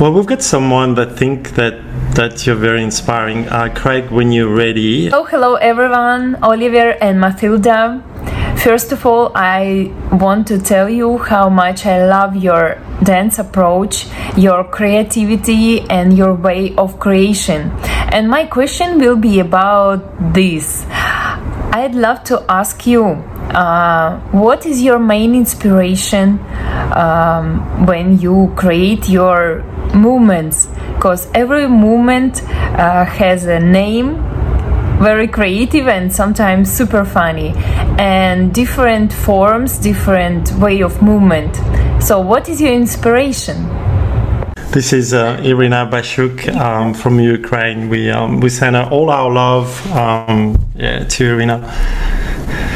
[0.00, 1.74] Well, we've got someone that think that
[2.14, 3.46] that you're very inspiring.
[3.48, 5.12] Uh, Craig, when you're ready.
[5.12, 8.02] Oh, hello everyone, Oliver and Matilda.
[8.56, 14.06] First of all, I want to tell you how much I love your dance approach,
[14.36, 17.70] your creativity, and your way of creation.
[18.12, 20.86] And my question will be about this.
[20.88, 23.22] I'd love to ask you
[23.54, 26.38] uh, what is your main inspiration
[26.94, 29.62] um, when you create your
[29.94, 30.66] movements?
[30.94, 34.16] Because every movement uh, has a name,
[34.98, 37.52] very creative and sometimes super funny,
[37.98, 41.54] and different forms, different way of movement.
[42.02, 43.64] So, what is your inspiration?
[44.72, 47.88] This is uh, Irina Bashuk um, from Ukraine.
[47.88, 51.62] We um, we send all our love um, yeah, to Irina.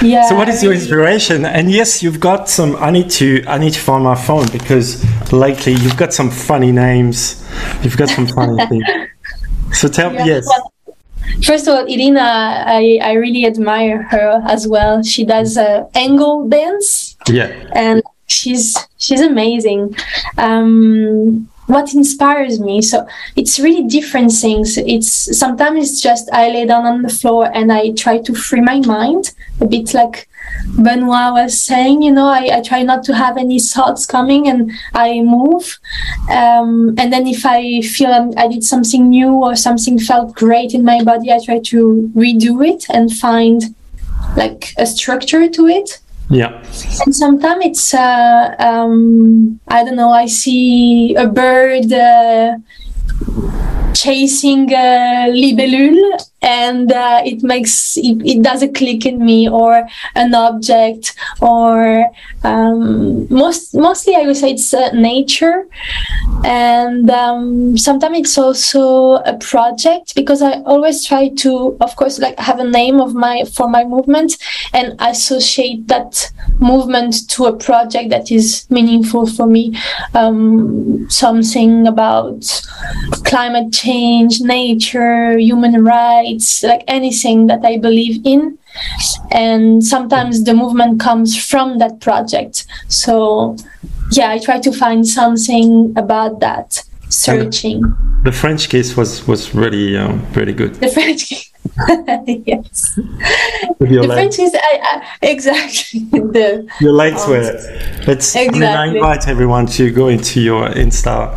[0.02, 0.28] Yeah.
[0.28, 1.44] So what is your inspiration?
[1.44, 2.76] And yes, you've got some.
[2.76, 3.44] I need to.
[3.46, 7.46] I need to find my phone because lately you've got some funny names.
[7.82, 8.84] You've got some funny things.
[9.72, 10.24] So tell yeah.
[10.24, 10.46] yes.
[10.46, 10.72] Well,
[11.44, 12.20] first of all, Irina,
[12.66, 15.02] I I really admire her as well.
[15.02, 17.16] She does uh, angle dance.
[17.28, 17.48] Yeah.
[17.72, 19.96] And she's she's amazing.
[20.38, 22.82] Um, what inspires me.
[22.82, 23.06] So
[23.36, 24.76] it's really different things.
[24.76, 28.60] It's sometimes it's just i lay down on the floor and i try to free
[28.60, 29.32] my mind.
[29.60, 30.28] A bit like
[30.82, 34.72] benoit was saying you know i, I try not to have any thoughts coming and
[34.94, 35.78] i move.
[36.30, 40.74] Um, and then if i feel I'm, i did something new or something felt great
[40.74, 43.74] in my body i try to redo it and find
[44.36, 46.00] like a structure to it
[46.30, 46.62] yeah.
[47.04, 52.56] And sometimes it's, uh, um, I don't know, I see a bird uh,
[53.92, 59.86] chasing a libellule and uh, it makes it, it, does a click in me or
[60.14, 62.06] an object or
[62.44, 65.66] um, most mostly i would say it's uh, nature.
[66.42, 72.38] And um, sometimes it's also a project because i always try to of course like
[72.38, 74.38] have a name of my for my movement
[74.72, 79.76] and associate that movement to a project that is meaningful for me.
[80.14, 82.44] Um, something about
[83.24, 88.58] climate change nature human rights it's like anything that I believe in.
[89.30, 92.66] And sometimes the movement comes from that project.
[92.88, 93.56] So,
[94.12, 96.84] yeah, I try to find something about that.
[97.10, 97.82] searching.
[98.22, 100.74] The French case was was really um, really good.
[100.76, 101.50] The French kiss.
[102.46, 102.98] yes.
[103.80, 104.14] Your the.
[104.14, 106.00] French is I, I, exactly.
[106.10, 107.42] the, Your legs were.
[108.06, 108.34] Let's.
[108.36, 111.34] I mean, I invite everyone to go into your Insta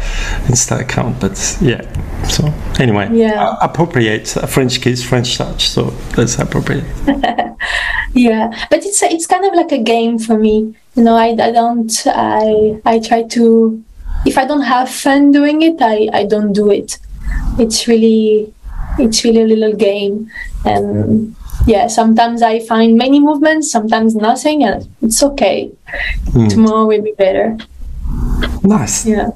[0.48, 1.20] Insta account.
[1.20, 1.82] But yeah.
[2.30, 3.56] So anyway, Yeah.
[3.62, 5.70] appropriate a French kiss, French touch.
[5.70, 6.86] So that's appropriate.
[8.14, 11.52] yeah but it's it's kind of like a game for me you know i, I
[11.52, 13.84] don't i i try to
[14.26, 17.00] if i don't have fun doing it i i don't do it
[17.58, 18.54] it's really
[19.00, 20.30] it's really a little game
[20.66, 25.72] and yeah sometimes i find many movements sometimes nothing and it's okay
[26.32, 26.48] hmm.
[26.48, 27.58] tomorrow will be better
[28.64, 29.06] Nice.
[29.06, 29.32] yeah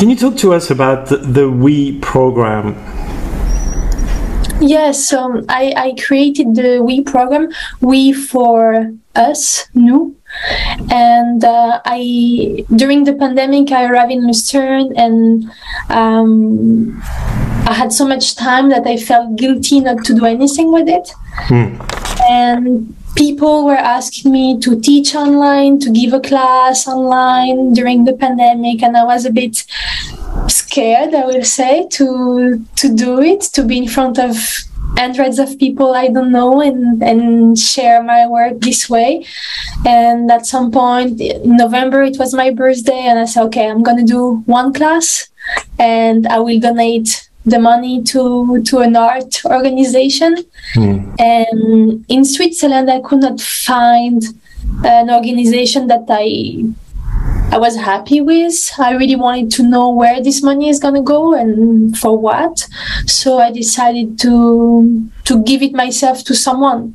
[0.00, 2.72] Can you talk to us about the, the We program?
[4.58, 7.50] Yes, um, I, I created the We program,
[7.82, 10.16] We for Us, nous.
[10.90, 15.50] And uh, I during the pandemic, I arrived in Lucerne, and
[15.90, 16.98] um,
[17.66, 21.12] I had so much time that I felt guilty not to do anything with it.
[22.30, 28.12] And people were asking me to teach online, to give a class online during the
[28.14, 29.64] pandemic, and I was a bit
[30.48, 34.36] scared, I will say, to to do it, to be in front of
[34.96, 39.24] hundreds of people I don't know and and share my work this way.
[39.86, 43.82] And at some point in November, it was my birthday, and I said, okay, I'm
[43.82, 45.28] gonna do one class,
[45.78, 50.36] and I will donate the money to to an art organization.
[50.74, 51.14] Hmm.
[51.18, 54.22] And in Switzerland, I could not find
[54.84, 56.64] an organization that I
[57.52, 58.70] I was happy with.
[58.78, 62.64] I really wanted to know where this money is going to go and for what.
[63.06, 66.94] So I decided to to give it myself to someone.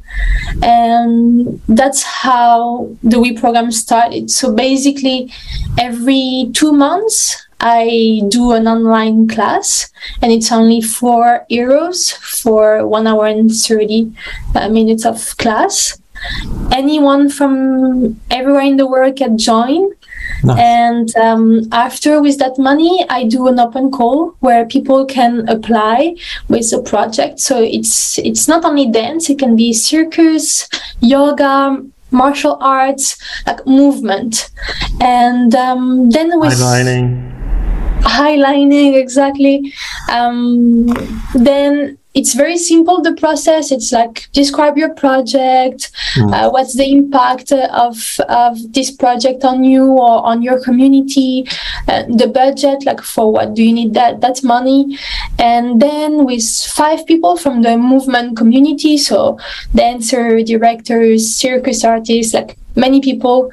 [0.62, 4.32] And that's how the We program started.
[4.32, 5.32] So basically
[5.78, 9.92] every 2 months I do an online class
[10.22, 14.14] and it's only 4 euros for 1 hour and 30
[14.54, 16.00] uh, minutes of class.
[16.72, 19.92] Anyone from everywhere in the world can join
[20.58, 26.16] and um, after with that money i do an open call where people can apply
[26.50, 30.68] with a project so it's it's not only dance it can be circus
[31.00, 34.50] yoga martial arts like movement
[35.02, 37.35] and um, then with highlining.
[38.06, 39.74] Highlining exactly.
[40.12, 40.88] Um,
[41.34, 43.72] then it's very simple the process.
[43.72, 45.92] It's like describe your project.
[46.18, 47.98] Uh, what's the impact of
[48.30, 51.46] of this project on you or on your community?
[51.90, 54.98] Uh, the budget like for what do you need that that money?
[55.38, 59.38] And then with five people from the movement community so
[59.74, 63.52] dancer directors circus artists like many people.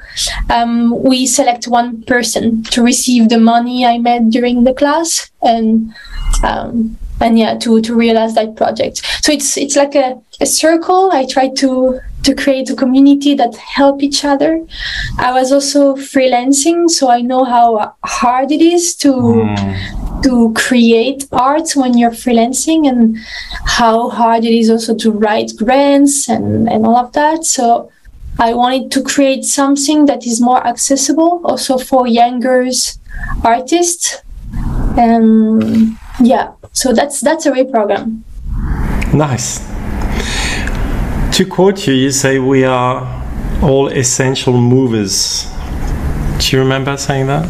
[0.49, 5.93] Um, we select one person to receive the money i made during the class and
[6.43, 9.01] um, and yeah to to realize that project.
[9.23, 11.11] So it's it's like a, a circle.
[11.11, 14.65] I try to to create a community that help each other.
[15.17, 19.13] I was also freelancing so i know how hard it is to
[20.23, 23.17] to create art when you're freelancing and
[23.65, 27.43] how hard it is also to write grants and and all of that.
[27.43, 27.91] So
[28.39, 32.69] I wanted to create something that is more accessible also for younger
[33.43, 34.21] artists.
[34.97, 38.23] And yeah, so that's that's a way program.
[39.13, 39.59] Nice.
[41.37, 43.23] To quote you, you say we are
[43.61, 45.47] all essential movers.
[46.39, 47.47] Do you remember saying that?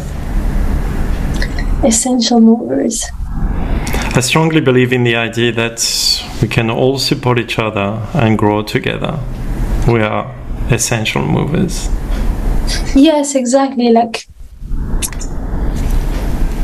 [1.84, 3.04] Essential movers.
[4.16, 5.80] I strongly believe in the idea that
[6.40, 9.18] we can all support each other and grow together.
[9.88, 10.32] We are
[10.70, 11.88] essential movers.
[12.94, 13.90] Yes, exactly.
[13.90, 14.26] Like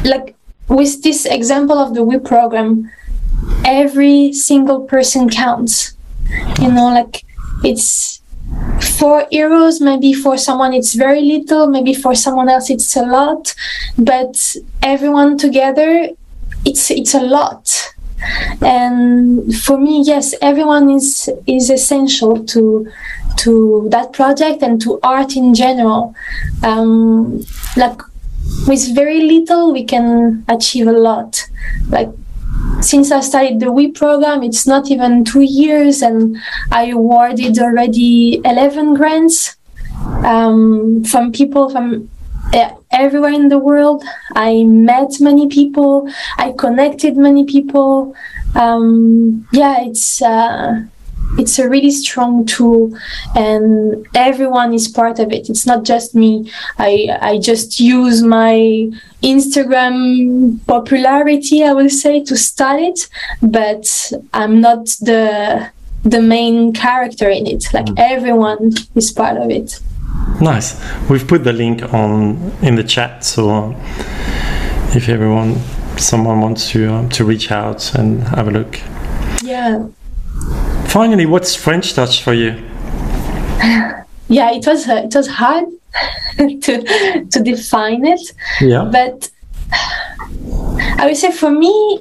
[0.04, 0.34] like
[0.68, 2.90] with this example of the We program,
[3.64, 5.94] every single person counts.
[6.60, 7.24] You know, like
[7.64, 8.22] it's
[8.98, 13.54] four euros, maybe for someone it's very little, maybe for someone else it's a lot,
[13.98, 16.08] but everyone together
[16.64, 17.94] it's it's a lot.
[18.62, 22.88] And for me, yes, everyone is is essential to
[23.38, 26.14] to that project and to art in general.
[26.62, 27.44] Um,
[27.76, 28.00] like
[28.66, 31.48] with very little, we can achieve a lot.
[31.88, 32.10] Like
[32.80, 36.36] since I started the WE program, it's not even two years, and
[36.70, 39.56] I awarded already 11 grants
[40.24, 42.10] um, from people from
[42.90, 44.04] everywhere in the world.
[44.34, 48.14] I met many people, I connected many people.
[48.54, 50.82] Um, yeah, it's uh,
[51.38, 52.92] it's a really strong tool
[53.36, 55.48] and everyone is part of it.
[55.48, 56.50] It's not just me.
[56.78, 58.90] I i just use my
[59.22, 63.06] instagram popularity i will say to start it
[63.42, 63.84] but
[64.32, 65.70] i'm not the
[66.02, 67.72] the main character in it.
[67.72, 69.78] Like everyone is part of it
[70.40, 70.80] Nice.
[71.08, 73.74] We've put the link on in the chat, so
[74.94, 75.56] if everyone,
[75.96, 78.80] someone wants to um, to reach out and have a look.
[79.42, 79.86] yeah
[80.86, 82.50] Finally, what's French touch for you?
[84.28, 85.64] yeah it was uh, it was hard
[86.38, 88.20] to to define it
[88.60, 88.88] Yeah.
[88.90, 89.28] but
[91.00, 92.00] i would say for me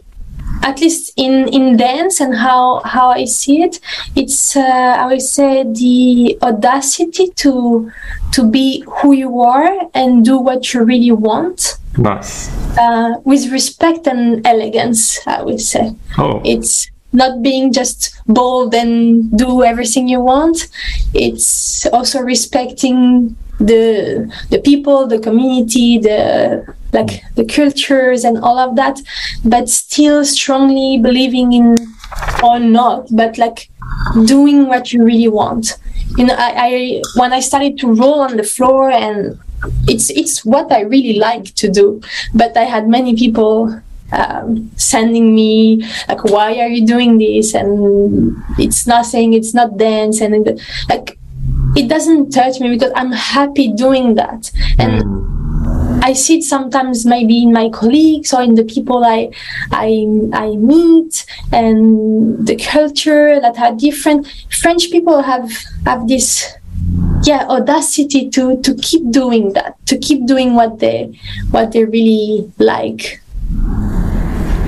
[0.63, 3.79] at least in in dance and how how i see it
[4.15, 7.89] it's uh, i would say the audacity to
[8.31, 12.49] to be who you are and do what you really want Nice.
[12.77, 15.95] uh, with respect and elegance i would say.
[16.17, 20.67] Oh, it's not being just bold and do everything you want.
[21.13, 28.75] It's also respecting the the people the community the like the cultures and all of
[28.75, 28.99] that
[29.45, 31.75] but still strongly believing in
[32.43, 33.69] or not but like
[34.25, 35.77] doing what you really want.
[36.17, 39.39] You know I, I when i started to roll on the floor and
[39.87, 42.01] it's it's what i really like to do
[42.33, 43.81] but i had many people
[44.11, 47.53] um, sending me like why are you doing this?
[47.53, 50.59] And it's nothing it's not dance and
[50.89, 51.17] like
[51.75, 54.51] it doesn't touch me because i'm happy doing that.
[54.77, 55.38] And
[56.01, 59.29] I see it sometimes maybe in my colleagues or in the people I
[59.71, 64.27] I I meet and the culture that are different.
[64.61, 65.51] French people have
[65.85, 66.47] have this
[67.23, 71.11] yeah audacity to to keep doing that, to keep doing what they
[71.51, 73.21] what they really like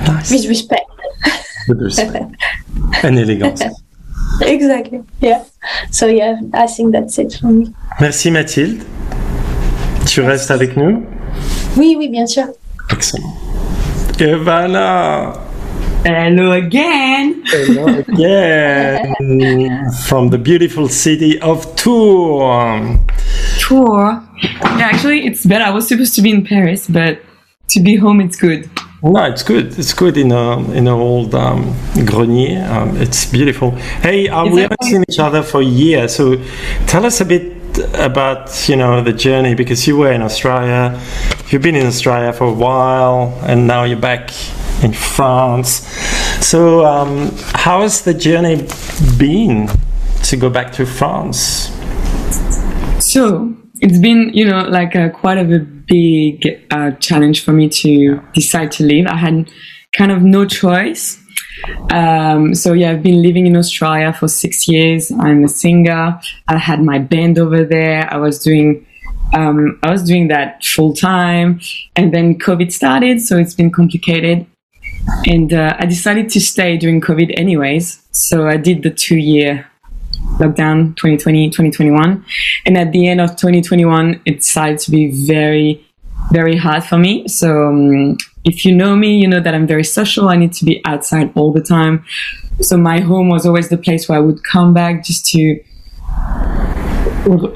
[0.06, 0.30] nice.
[0.30, 0.88] with respect.
[1.68, 2.34] With respect
[3.04, 3.62] and elegance.
[4.40, 5.04] exactly.
[5.20, 5.44] Yeah.
[5.90, 7.72] So yeah, I think that's it for me.
[8.00, 8.82] Merci Mathilde.
[10.06, 11.06] Tu restes avec nous?
[11.76, 12.44] Oui, oui, bien sûr.
[12.90, 13.32] Excellent.
[14.18, 15.32] Ivana.
[16.04, 17.42] Hello again.
[17.46, 22.98] Hello again from the beautiful city of Tours.
[23.58, 24.20] Tour.
[24.42, 25.64] Yeah, actually, it's better.
[25.64, 27.20] I was supposed to be in Paris, but
[27.68, 28.68] to be home, it's good.
[29.02, 29.76] No, it's good.
[29.78, 32.64] It's good in a in an old um, grenier.
[32.70, 33.70] Um, it's beautiful.
[34.02, 36.36] Hey, uh, we haven't seen each other for years, so
[36.86, 37.61] tell us a bit
[37.94, 41.00] about you know the journey because you were in Australia.
[41.48, 44.30] You've been in Australia for a while, and now you're back
[44.82, 45.86] in France.
[46.44, 48.66] So, um, how has the journey
[49.18, 49.68] been
[50.24, 51.70] to go back to France?
[52.98, 57.68] So it's been, you know, like a, quite of a big uh, challenge for me
[57.68, 59.06] to decide to leave.
[59.06, 59.50] I had
[59.92, 61.21] kind of no choice.
[61.90, 65.10] Um, so yeah, I've been living in Australia for six years.
[65.10, 66.20] I'm a singer.
[66.48, 68.12] I had my band over there.
[68.12, 68.86] I was doing,
[69.32, 71.60] um, I was doing that full time,
[71.96, 74.46] and then COVID started, so it's been complicated.
[75.26, 78.02] And uh, I decided to stay during COVID anyways.
[78.12, 79.66] So I did the two year
[80.38, 82.24] lockdown 2020 2021
[82.66, 85.84] and at the end of 2021 it decided to be very
[86.30, 89.84] very hard for me so um, if you know me you know that i'm very
[89.84, 90.28] social.
[90.28, 92.04] I need to be outside all the time.
[92.60, 95.60] So my home was always the place where i would come back just to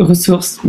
[0.01, 0.61] resource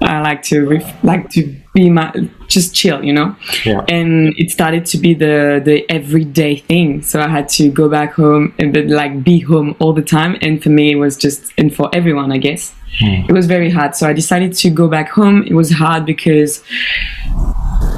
[0.00, 2.12] i like to ref- like to be my
[2.48, 3.34] just chill you know?
[3.64, 3.84] Yeah.
[3.88, 7.02] and it started to be the the everyday thing.
[7.02, 10.36] So i had to go back home and but like be home all the time.
[10.40, 12.74] And for me it was just and for everyone i guess.
[12.98, 13.26] Hmm.
[13.28, 13.94] It was very hard.
[13.94, 15.42] So i decided to go back home.
[15.42, 16.62] It was hard because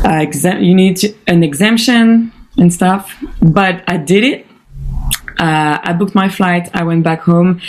[0.04, 4.46] uh, you need to- an exemption and stuff but i did it
[5.38, 6.68] uh, I booked my flight.
[6.74, 7.60] I went back home,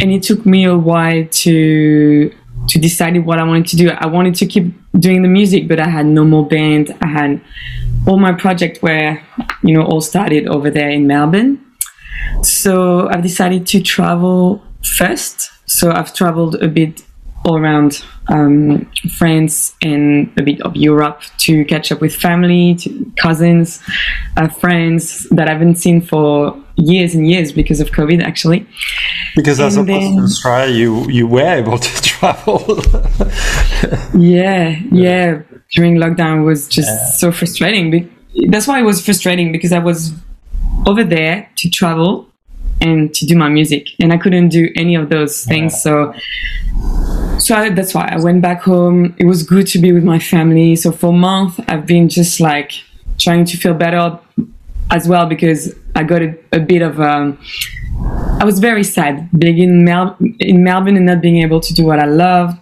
[0.00, 2.32] and it took me a while to
[2.68, 3.90] to decide what I wanted to do.
[3.90, 6.96] I wanted to keep doing the music, but I had no more band.
[7.00, 7.40] I had
[8.06, 9.18] all my projects were,
[9.62, 11.60] you know, all started over there in Melbourne.
[12.42, 14.62] So I've decided to travel
[14.96, 15.50] first.
[15.66, 17.02] So I've traveled a bit
[17.46, 18.84] all around um,
[19.16, 23.80] France and a bit of Europe to catch up with family, to cousins,
[24.36, 28.66] uh, friends that I haven't seen for years and years because of COVID, actually.
[29.36, 32.58] Because as opposed to then- Australia, you you were able to travel.
[34.14, 35.42] Yeah, yeah.
[35.72, 38.10] During lockdown was just so frustrating.
[38.48, 40.12] That's why it was frustrating because I was
[40.86, 42.28] over there to travel
[42.80, 45.80] and to do my music, and I couldn't do any of those things.
[45.82, 46.12] So,
[47.38, 49.14] so I, that's why I went back home.
[49.18, 50.76] It was good to be with my family.
[50.76, 52.72] So for a month, I've been just like
[53.18, 54.18] trying to feel better
[54.90, 57.38] as well because I got a, a bit of um,
[58.40, 61.84] I was very sad being in, Mel- in Melbourne and not being able to do
[61.84, 62.58] what I loved.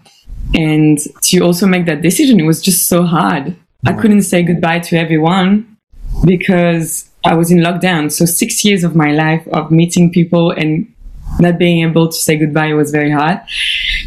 [0.55, 3.57] And to also make that decision, it was just so hard.
[3.87, 5.77] I couldn't say goodbye to everyone
[6.25, 8.13] because I was in lockdown.
[8.13, 10.94] So six years of my life of meeting people and
[11.41, 13.41] not being able to say goodbye was very hard.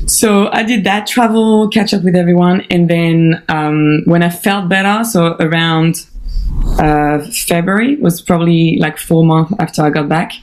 [0.06, 2.62] So I did that travel, catch up with everyone.
[2.70, 6.06] And then, um, when I felt better, so around,
[6.80, 10.34] uh, February was probably like four months after I got back.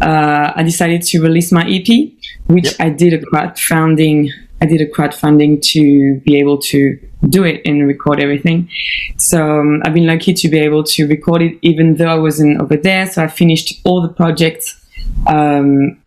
[0.00, 2.12] Uh, I decided to release my EP,
[2.46, 4.30] which I did a crowdfunding.
[4.60, 6.98] I did a crowdfunding to be able to
[7.28, 8.68] do it and record everything.
[9.16, 12.60] So um, I've been lucky to be able to record it, even though I wasn't
[12.60, 13.06] over there.
[13.06, 14.80] So I finished all the projects,
[15.26, 15.99] um,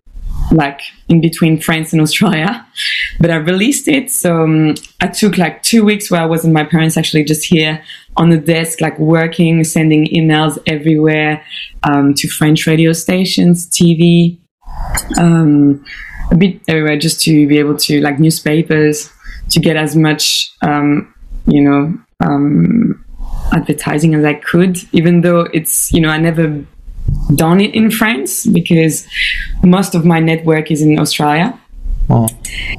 [0.51, 2.65] like in between France and Australia,
[3.19, 4.11] but I released it.
[4.11, 7.45] So um, I took like two weeks where I was with my parents actually just
[7.45, 7.83] here
[8.17, 11.43] on the desk, like working, sending emails everywhere
[11.83, 14.37] um, to French radio stations, TV,
[15.17, 15.83] um,
[16.31, 19.09] a bit everywhere, just to be able to like newspapers
[19.49, 21.13] to get as much, um,
[21.47, 23.03] you know, um,
[23.51, 26.63] advertising as I could, even though it's, you know, I never
[27.35, 29.07] done it in France because
[29.63, 31.57] most of my network is in Australia.
[32.09, 32.27] Oh.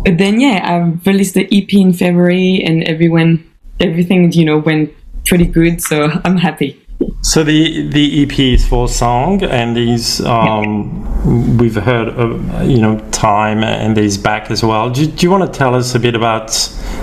[0.04, 4.92] But then, yeah, I released the EP in February, and everyone, everything, you know, went
[5.26, 5.82] pretty good.
[5.82, 6.80] So I'm happy.
[7.22, 12.98] So the the EP is four song, and these um, we've heard, of, you know,
[13.10, 14.90] time and these back as well.
[14.90, 16.48] Do, do you want to tell us a bit about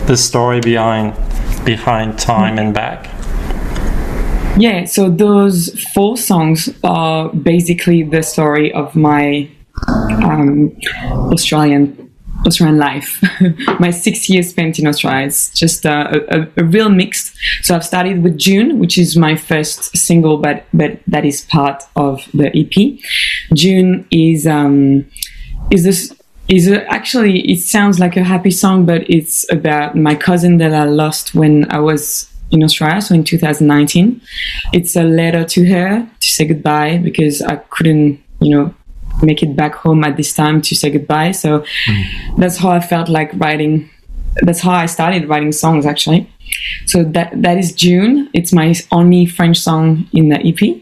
[0.06, 1.16] the story behind
[1.66, 3.11] behind time and back?
[4.58, 9.50] Yeah, so those four songs are basically the story of my
[9.88, 10.78] um,
[11.32, 12.12] Australian
[12.46, 13.24] Australian life.
[13.80, 15.28] my six years spent in Australia.
[15.28, 17.34] It's just a, a, real mix.
[17.62, 21.84] So I've started with June, which is my first single, but but that is part
[21.96, 23.00] of the EP.
[23.54, 25.06] June is um,
[25.70, 26.14] is this
[26.48, 30.74] is a, actually it sounds like a happy song, but it's about my cousin that
[30.74, 34.22] I lost when I was in Australia, so in 2019.
[34.74, 38.74] It's a letter to her to say goodbye because I couldn't, you know,
[39.24, 41.32] make it back home at this time to say goodbye.
[41.32, 42.38] So mm.
[42.38, 43.90] that's how I felt like writing.
[44.42, 46.30] That's how I started writing songs actually.
[46.86, 48.30] So that that is June.
[48.34, 50.82] It's my only French song in the EP.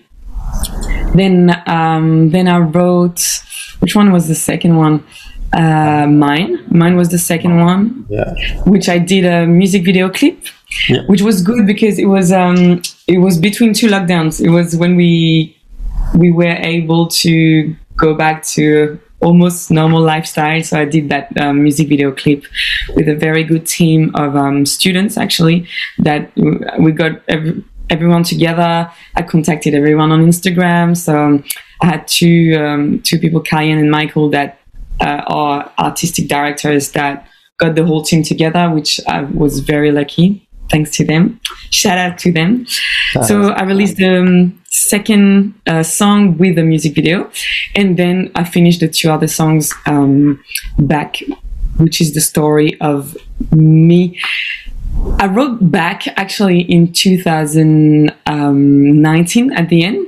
[1.16, 3.44] Then um, then I wrote.
[3.80, 5.06] Which one was the second one?
[5.54, 6.66] Uh, mine.
[6.70, 8.06] Mine was the second one.
[8.10, 8.34] Yeah.
[8.66, 10.46] Which I did a music video clip
[10.88, 11.02] yeah.
[11.08, 14.44] which was good because it was um, it was between two lockdowns.
[14.44, 15.56] It was when we
[16.16, 20.64] we were able to go back to almost normal lifestyle.
[20.64, 22.46] So I did that um, music video clip
[22.96, 25.68] with a very good team of um, students actually
[26.00, 26.32] that
[26.80, 28.90] we got every, everyone together.
[29.16, 30.96] I contacted everyone on Instagram.
[30.96, 31.44] So
[31.82, 34.60] I had two um, two people, Kyan and Michael, that
[35.02, 40.49] uh, are artistic directors that got the whole team together, which I was very lucky
[40.70, 41.40] thanks to them.
[41.72, 42.68] Shout out to them.
[43.26, 47.30] so I released the um, second uh, song with the music video,
[47.76, 50.42] and then I finished the two other songs um,
[50.78, 51.22] back,
[51.78, 53.18] which is the story of
[53.52, 54.20] me.
[55.20, 60.08] I wrote back actually in 2019 at the end,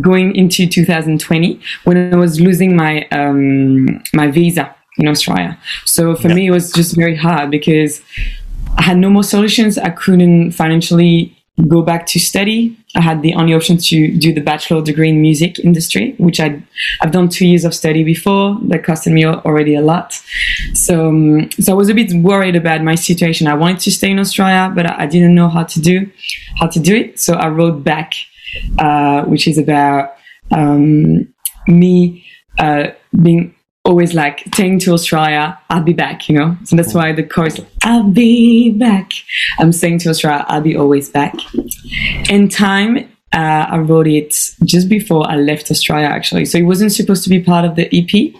[0.00, 5.58] going into 2020 when I was losing my um, my visa in Australia.
[5.84, 6.34] So for yeah.
[6.34, 8.00] me, it was just very hard because
[8.76, 9.78] I had no more solutions.
[9.78, 11.36] I couldn't financially
[11.68, 12.76] go back to study.
[12.94, 16.62] I had the only option to do the bachelor degree in music industry, which i
[17.00, 18.58] I've done two years of study before.
[18.64, 20.20] That costed me already a lot.
[20.74, 23.46] So, um, so I was a bit worried about my situation.
[23.46, 26.10] I wanted to stay in Australia, but I, I didn't know how to do,
[26.60, 27.18] how to do it.
[27.18, 28.14] So I wrote back,
[28.78, 30.14] uh, which is about,
[30.50, 31.32] um,
[31.66, 32.24] me,
[32.58, 32.88] uh,
[33.22, 33.55] being
[33.86, 36.56] always like saying to Australia, I'll be back, you know?
[36.64, 39.12] So that's why the chorus, I'll be back.
[39.58, 41.34] I'm saying to Australia, I'll be always back.
[42.28, 44.34] In time, uh, I wrote it
[44.64, 46.46] just before I left Australia, actually.
[46.46, 48.34] So it wasn't supposed to be part of the EP.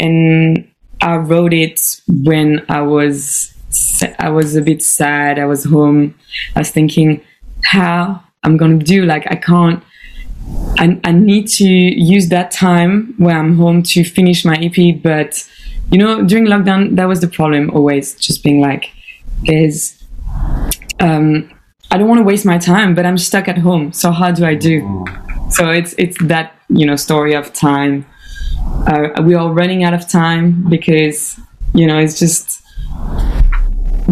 [0.00, 0.68] And
[1.00, 3.54] I wrote it when I was,
[4.18, 5.38] I was a bit sad.
[5.38, 6.14] I was home.
[6.56, 7.20] I was thinking,
[7.64, 9.82] how I'm to do, like, I can't,
[10.78, 15.00] I, I need to use that time where I'm home to finish my EP.
[15.02, 15.48] But,
[15.90, 18.90] you know, during lockdown, that was the problem always, just being like,
[19.44, 20.02] there's,
[21.00, 21.50] um,
[21.90, 23.92] I don't want to waste my time, but I'm stuck at home.
[23.92, 25.04] So how do I do?
[25.50, 28.06] So it's, it's that, you know, story of time.
[28.86, 31.38] Uh, we're running out of time because,
[31.74, 32.62] you know, it's just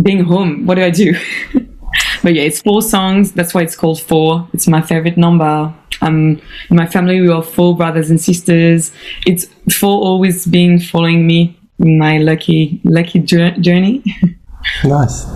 [0.03, 0.67] being home.
[0.67, 1.15] What do I do?
[2.23, 3.33] but yeah, it's four songs.
[3.33, 4.49] That's why it's called four.
[4.53, 5.75] It's my favorite number.
[6.03, 6.41] Um,
[6.71, 8.93] in my family, we are four brothers and sisters.
[9.27, 14.03] It's four always been following me in my lucky lucky journey.
[14.85, 15.27] nice.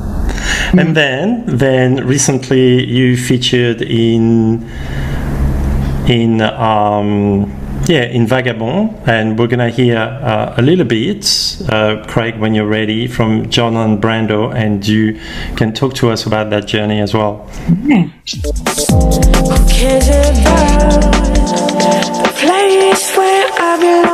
[0.73, 4.69] And then, then recently you featured in
[6.09, 12.39] in um, yeah, in Vagabond, and we're gonna hear uh, a little bit, uh, Craig,
[12.39, 15.21] when you're ready, from Jordan Brando, and you
[15.57, 17.49] can talk to us about that journey as well.
[17.83, 18.05] Yeah.
[18.05, 18.13] Who
[19.69, 21.03] cares about
[22.23, 24.14] the place where I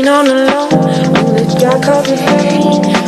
[0.00, 2.56] Sitting on the lawn on the dark of the bay.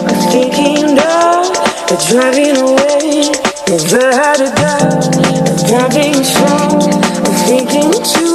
[0.04, 1.48] I'm thinking of
[1.88, 3.32] the driving away.
[3.64, 5.08] Never had a doubt
[5.48, 6.84] of driving strong.
[7.24, 8.28] I'm thinking to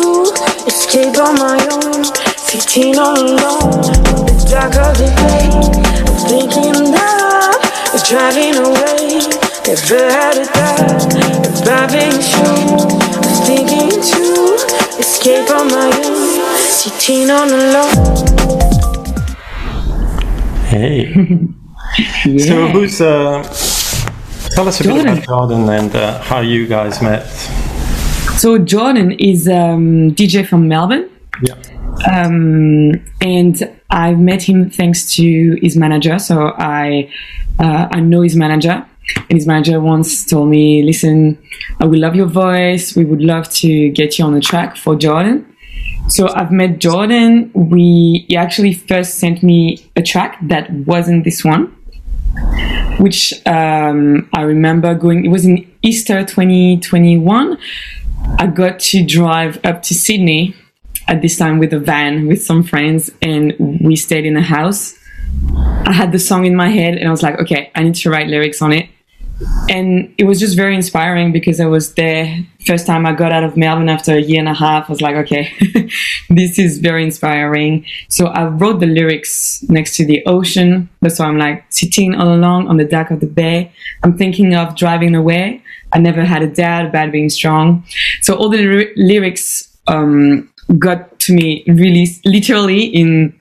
[0.66, 2.02] escape on my own.
[2.36, 3.78] Sitting all alone
[4.10, 5.54] on the dark of the bay.
[6.02, 9.22] I'm thinking of driving away.
[9.70, 11.14] Never had a doubt
[11.46, 13.07] of driving strong.
[16.86, 17.00] Own.
[17.00, 19.08] Sitting on alone.
[20.68, 21.14] Hey.
[22.38, 23.42] So who's uh,
[24.52, 25.06] tell us a Jordan.
[25.16, 27.26] bit about Jordan and uh, how you guys met.
[28.38, 31.10] So Jordan is um, DJ from Melbourne.
[31.42, 31.56] Yeah.
[32.12, 36.20] um, and I met him thanks to his manager.
[36.20, 37.10] So I
[37.58, 41.38] uh, I know his manager, and his manager once told me, "Listen,
[41.80, 42.96] I we love your voice.
[42.96, 45.46] We would love to get you on the track for Jordan."
[46.08, 47.52] So I've met Jordan.
[47.54, 51.76] We he actually first sent me a track that wasn't this one,
[53.00, 55.26] which um, I remember going.
[55.26, 57.58] It was in Easter 2021.
[58.40, 60.56] I got to drive up to Sydney
[61.08, 64.98] at this time with a van with some friends, and we stayed in a house.
[65.86, 68.10] I had the song in my head, and I was like, okay, I need to
[68.10, 68.90] write lyrics on it.
[69.70, 72.44] And it was just very inspiring because I was there.
[72.66, 75.02] First time I got out of Melbourne after a year and a half, I was
[75.02, 75.54] like, okay,
[76.30, 77.86] this is very inspiring.
[78.10, 80.90] So I wrote the lyrics next to the ocean.
[81.02, 83.72] That's why I'm like sitting all along on the deck of the bay.
[84.04, 85.64] I'm thinking of driving away.
[85.94, 87.86] I never had a doubt about being strong.
[88.22, 93.37] So all the ly- lyrics um, got to me really literally in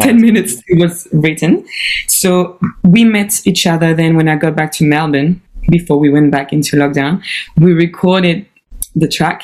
[0.00, 1.66] 10 minutes it was written.
[2.06, 6.30] So we met each other then when I got back to Melbourne before we went
[6.30, 7.22] back into lockdown.
[7.56, 8.46] We recorded
[8.94, 9.42] the track.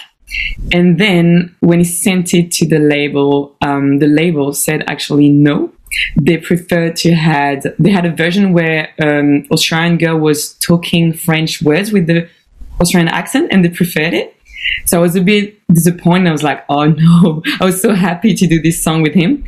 [0.72, 5.72] And then when he sent it to the label, um, the label said actually no.
[6.16, 11.60] They preferred to had they had a version where um, Australian girl was talking French
[11.60, 12.30] words with the
[12.80, 14.34] Australian accent, and they preferred it.
[14.86, 16.28] So I was a bit disappointed.
[16.28, 19.44] I was like, oh no, I was so happy to do this song with him.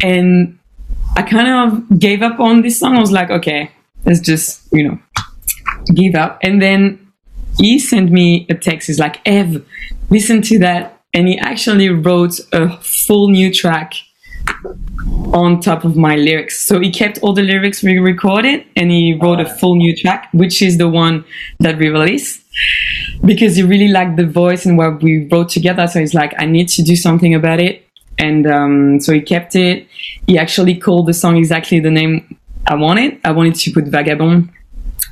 [0.00, 0.58] And
[1.16, 2.96] I kind of gave up on this song.
[2.96, 3.70] I was like, okay,
[4.04, 4.98] let's just, you know,
[5.94, 6.38] give up.
[6.42, 7.04] And then
[7.58, 8.88] he sent me a text.
[8.88, 9.64] He's like, Ev,
[10.10, 11.00] listen to that.
[11.12, 13.94] And he actually wrote a full new track
[15.32, 16.60] on top of my lyrics.
[16.60, 20.28] So he kept all the lyrics we recorded and he wrote a full new track,
[20.32, 21.24] which is the one
[21.60, 22.42] that we released
[23.24, 25.86] because he really liked the voice and what we wrote together.
[25.86, 27.86] So he's like, I need to do something about it.
[28.18, 29.88] And um, so he kept it.
[30.26, 33.20] He actually called the song exactly the name I wanted.
[33.24, 34.50] I wanted to put Vagabond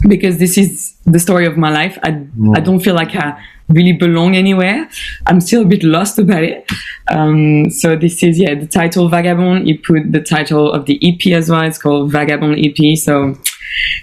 [0.08, 1.98] because this is the story of my life.
[2.02, 4.88] I, I don't feel like I really belong anywhere.
[5.26, 6.70] I'm still a bit lost about it.
[7.08, 9.68] Um, so this is, yeah, the title Vagabond.
[9.68, 11.62] You put the title of the EP as well.
[11.62, 12.96] It's called Vagabond EP.
[12.98, 13.36] So,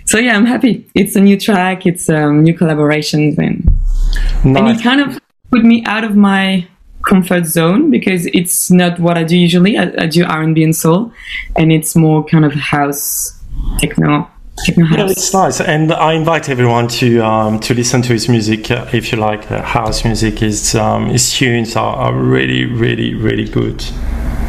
[0.05, 0.89] so yeah, I'm happy.
[0.95, 1.85] It's a new track.
[1.85, 3.35] It's um, new collaboration.
[3.37, 3.67] and,
[4.43, 5.19] and it kind of
[5.51, 6.67] put me out of my
[7.07, 9.77] comfort zone because it's not what I do usually.
[9.77, 11.11] I, I do R&B and soul
[11.55, 13.39] and it's more kind of house
[13.79, 14.29] techno
[14.67, 18.87] Yeah, it's nice, and I invite everyone to um, to listen to his music uh,
[18.93, 20.39] if you like uh, house music.
[20.39, 23.83] His um, his tunes are, are really, really, really good.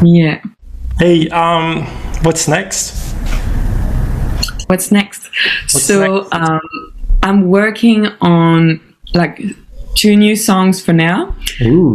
[0.01, 0.41] Yeah.
[0.99, 1.85] Hey, um,
[2.23, 3.01] what's next?
[4.71, 5.29] what's next
[5.67, 6.33] so next?
[6.33, 6.61] Um,
[7.23, 8.79] i'm working on
[9.13, 9.43] like
[9.95, 11.35] two new songs for now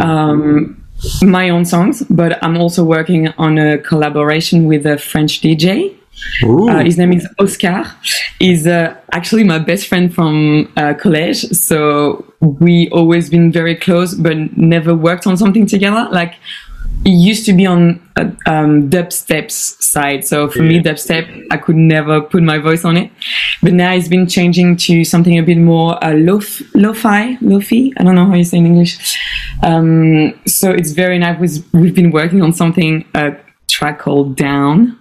[0.03, 0.77] um,
[1.23, 5.97] my own songs but i'm also working on a collaboration with a french dj.
[6.43, 7.85] Uh, his name is Oscar.
[8.39, 11.39] He's uh, actually my best friend from uh, college.
[11.51, 16.09] So we always been very close, but never worked on something together.
[16.11, 16.35] Like
[17.05, 20.25] he used to be on uh, um, dubstep's side.
[20.25, 23.11] So for me, dubstep, I could never put my voice on it.
[23.62, 27.93] But now it's been changing to something a bit more uh, lo-fi, lo-fi, lo-fi.
[27.97, 29.19] I don't know how you say in English.
[29.62, 31.62] Um, so it's very nice.
[31.73, 33.37] We've, been working on something, a
[33.69, 34.99] track called Down,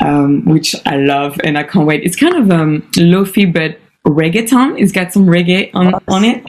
[0.00, 2.02] um, which I love and I can't wait.
[2.04, 4.80] It's kind of um, lo-fi, but reggaeton.
[4.80, 6.44] It's got some reggae on, on it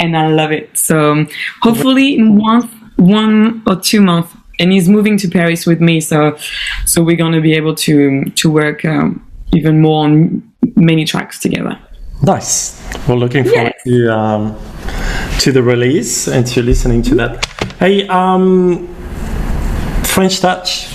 [0.00, 0.76] and I love it.
[0.76, 1.26] So
[1.62, 2.62] hopefully in one
[2.96, 6.00] one or two months, and he's moving to Paris with me.
[6.00, 6.36] So
[6.86, 10.42] so we're gonna be able to to work um, even more on
[10.76, 11.78] many tracks together.
[12.22, 12.78] Nice.
[13.08, 13.84] We're looking forward Yes.
[13.84, 14.56] to um,
[15.40, 17.46] to the release and to listening to that.
[17.78, 18.86] Hey, um,
[20.10, 20.86] French Touch.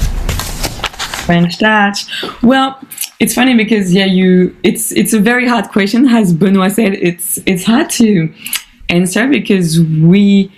[1.26, 2.06] French touch.
[2.44, 2.80] Well,
[3.20, 6.08] it's funny because yeah, you it's it's a very hard question.
[6.08, 8.32] As Benoit said, it's it's hard to
[8.90, 10.52] answer because we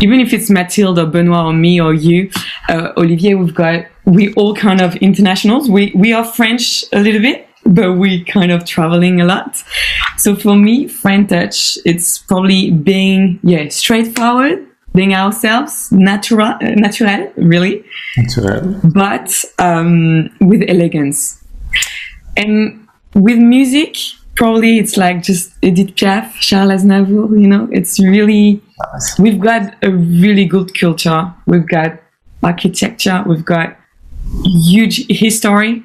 [0.00, 2.30] even if it's Mathilde or Benoit or me or you,
[2.68, 5.70] uh, Olivier, we've got we all kind of internationals.
[5.70, 9.62] We we are French a little bit, but we kind of traveling a lot.
[10.18, 17.32] So for me, French touch, it's probably being yeah straightforward, being ourselves, natural, uh, natural,
[17.36, 17.84] really
[18.16, 18.80] Naturel.
[18.84, 21.42] but um, with elegance.
[22.36, 23.96] And with music,
[24.36, 28.60] probably it's like just Edith Piaf, Charles Aznavour, you know, it's really,
[29.18, 31.32] we've got a really good culture.
[31.46, 32.00] We've got
[32.42, 33.76] architecture, we've got
[34.44, 35.82] huge history.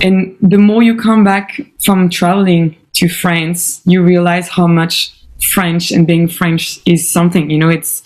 [0.00, 5.90] And the more you come back from traveling to France, you realize how much French
[5.92, 8.02] and being French is something, you know, it's,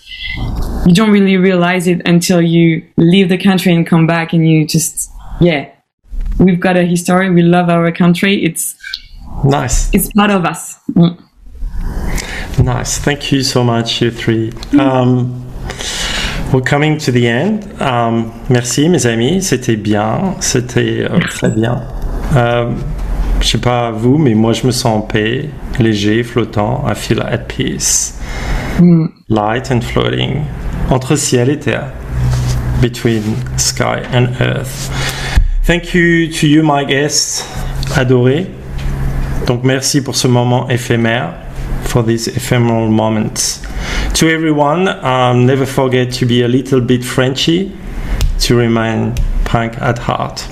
[0.85, 4.65] you don't really realize it until you leave the country and come back and you
[4.65, 5.11] just
[5.41, 5.69] yeah
[6.39, 8.75] we've got a history we love our country it's
[9.43, 9.93] Nice.
[9.93, 11.17] it's part of us Mm.
[12.63, 12.99] Nice.
[12.99, 14.51] Thank you so much, you three.
[14.79, 15.43] Um,
[16.53, 17.63] we're coming to the end.
[17.81, 19.41] Um, merci, mes amis.
[19.41, 20.35] C'était bien.
[20.39, 21.81] C'était euh, très bien.
[22.35, 22.71] Euh,
[23.43, 26.85] je sais pas vous, mais moi, je me sens en paix, léger, flottant.
[26.89, 28.17] I feel at peace.
[29.27, 30.45] Light and floating.
[30.89, 31.91] Entre ciel et terre.
[32.81, 33.21] Between
[33.57, 34.89] sky and earth.
[35.65, 37.45] Thank you to you, my guests
[37.97, 38.47] adorés.
[39.45, 41.33] Donc merci pour ce moment éphémère,
[41.83, 43.61] for these ephemeral moments.
[44.15, 47.73] To everyone, um, never forget to be a little bit Frenchy,
[48.39, 50.47] to remain punk at heart.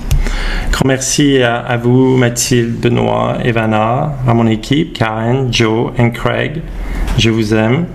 [0.70, 6.62] Grand merci à, à vous, Mathilde, Benoît, Evana, à mon équipe, Karen, Joe et Craig.
[7.18, 7.86] Je vous aime.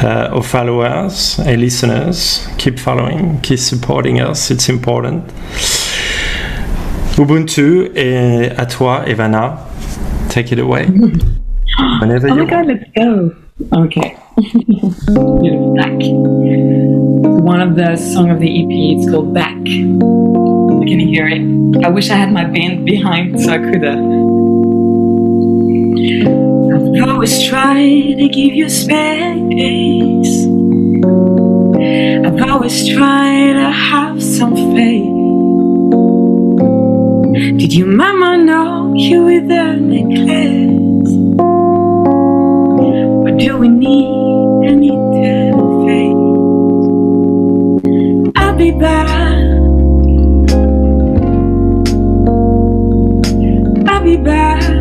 [0.00, 5.22] Uh, aux followers et listeners, keep following, keep supporting us, it's important.
[7.18, 9.58] Ubuntu et à toi, Evana.
[10.28, 10.86] Take it away.
[12.00, 13.32] Whenever oh you my god let's go
[13.72, 15.74] okay Beautiful.
[15.74, 15.98] back
[17.42, 21.42] one of the song of the ep it's called back Can you hear it
[21.84, 23.98] i wish i had my band behind so i could uh,
[26.70, 30.46] I've always tried to give you space.
[32.24, 35.18] I've always tried to have some faith.
[37.58, 41.10] Did your mama know you with the necklace?
[43.24, 44.27] What do we need
[48.36, 49.08] I'll be back.
[53.88, 54.77] I'll be back.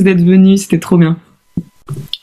[0.00, 1.16] Tous d'être venus, c'était trop bien.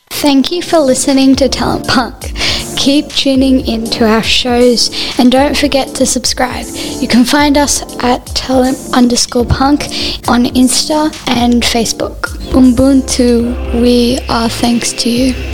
[0.09, 2.34] Thank you for listening to Talent Punk.
[2.75, 6.65] Keep tuning in to our shows and don't forget to subscribe.
[6.99, 9.84] You can find us at talent underscore punk
[10.28, 12.38] on Insta and Facebook.
[12.51, 15.46] Ubuntu, we are thanks to you.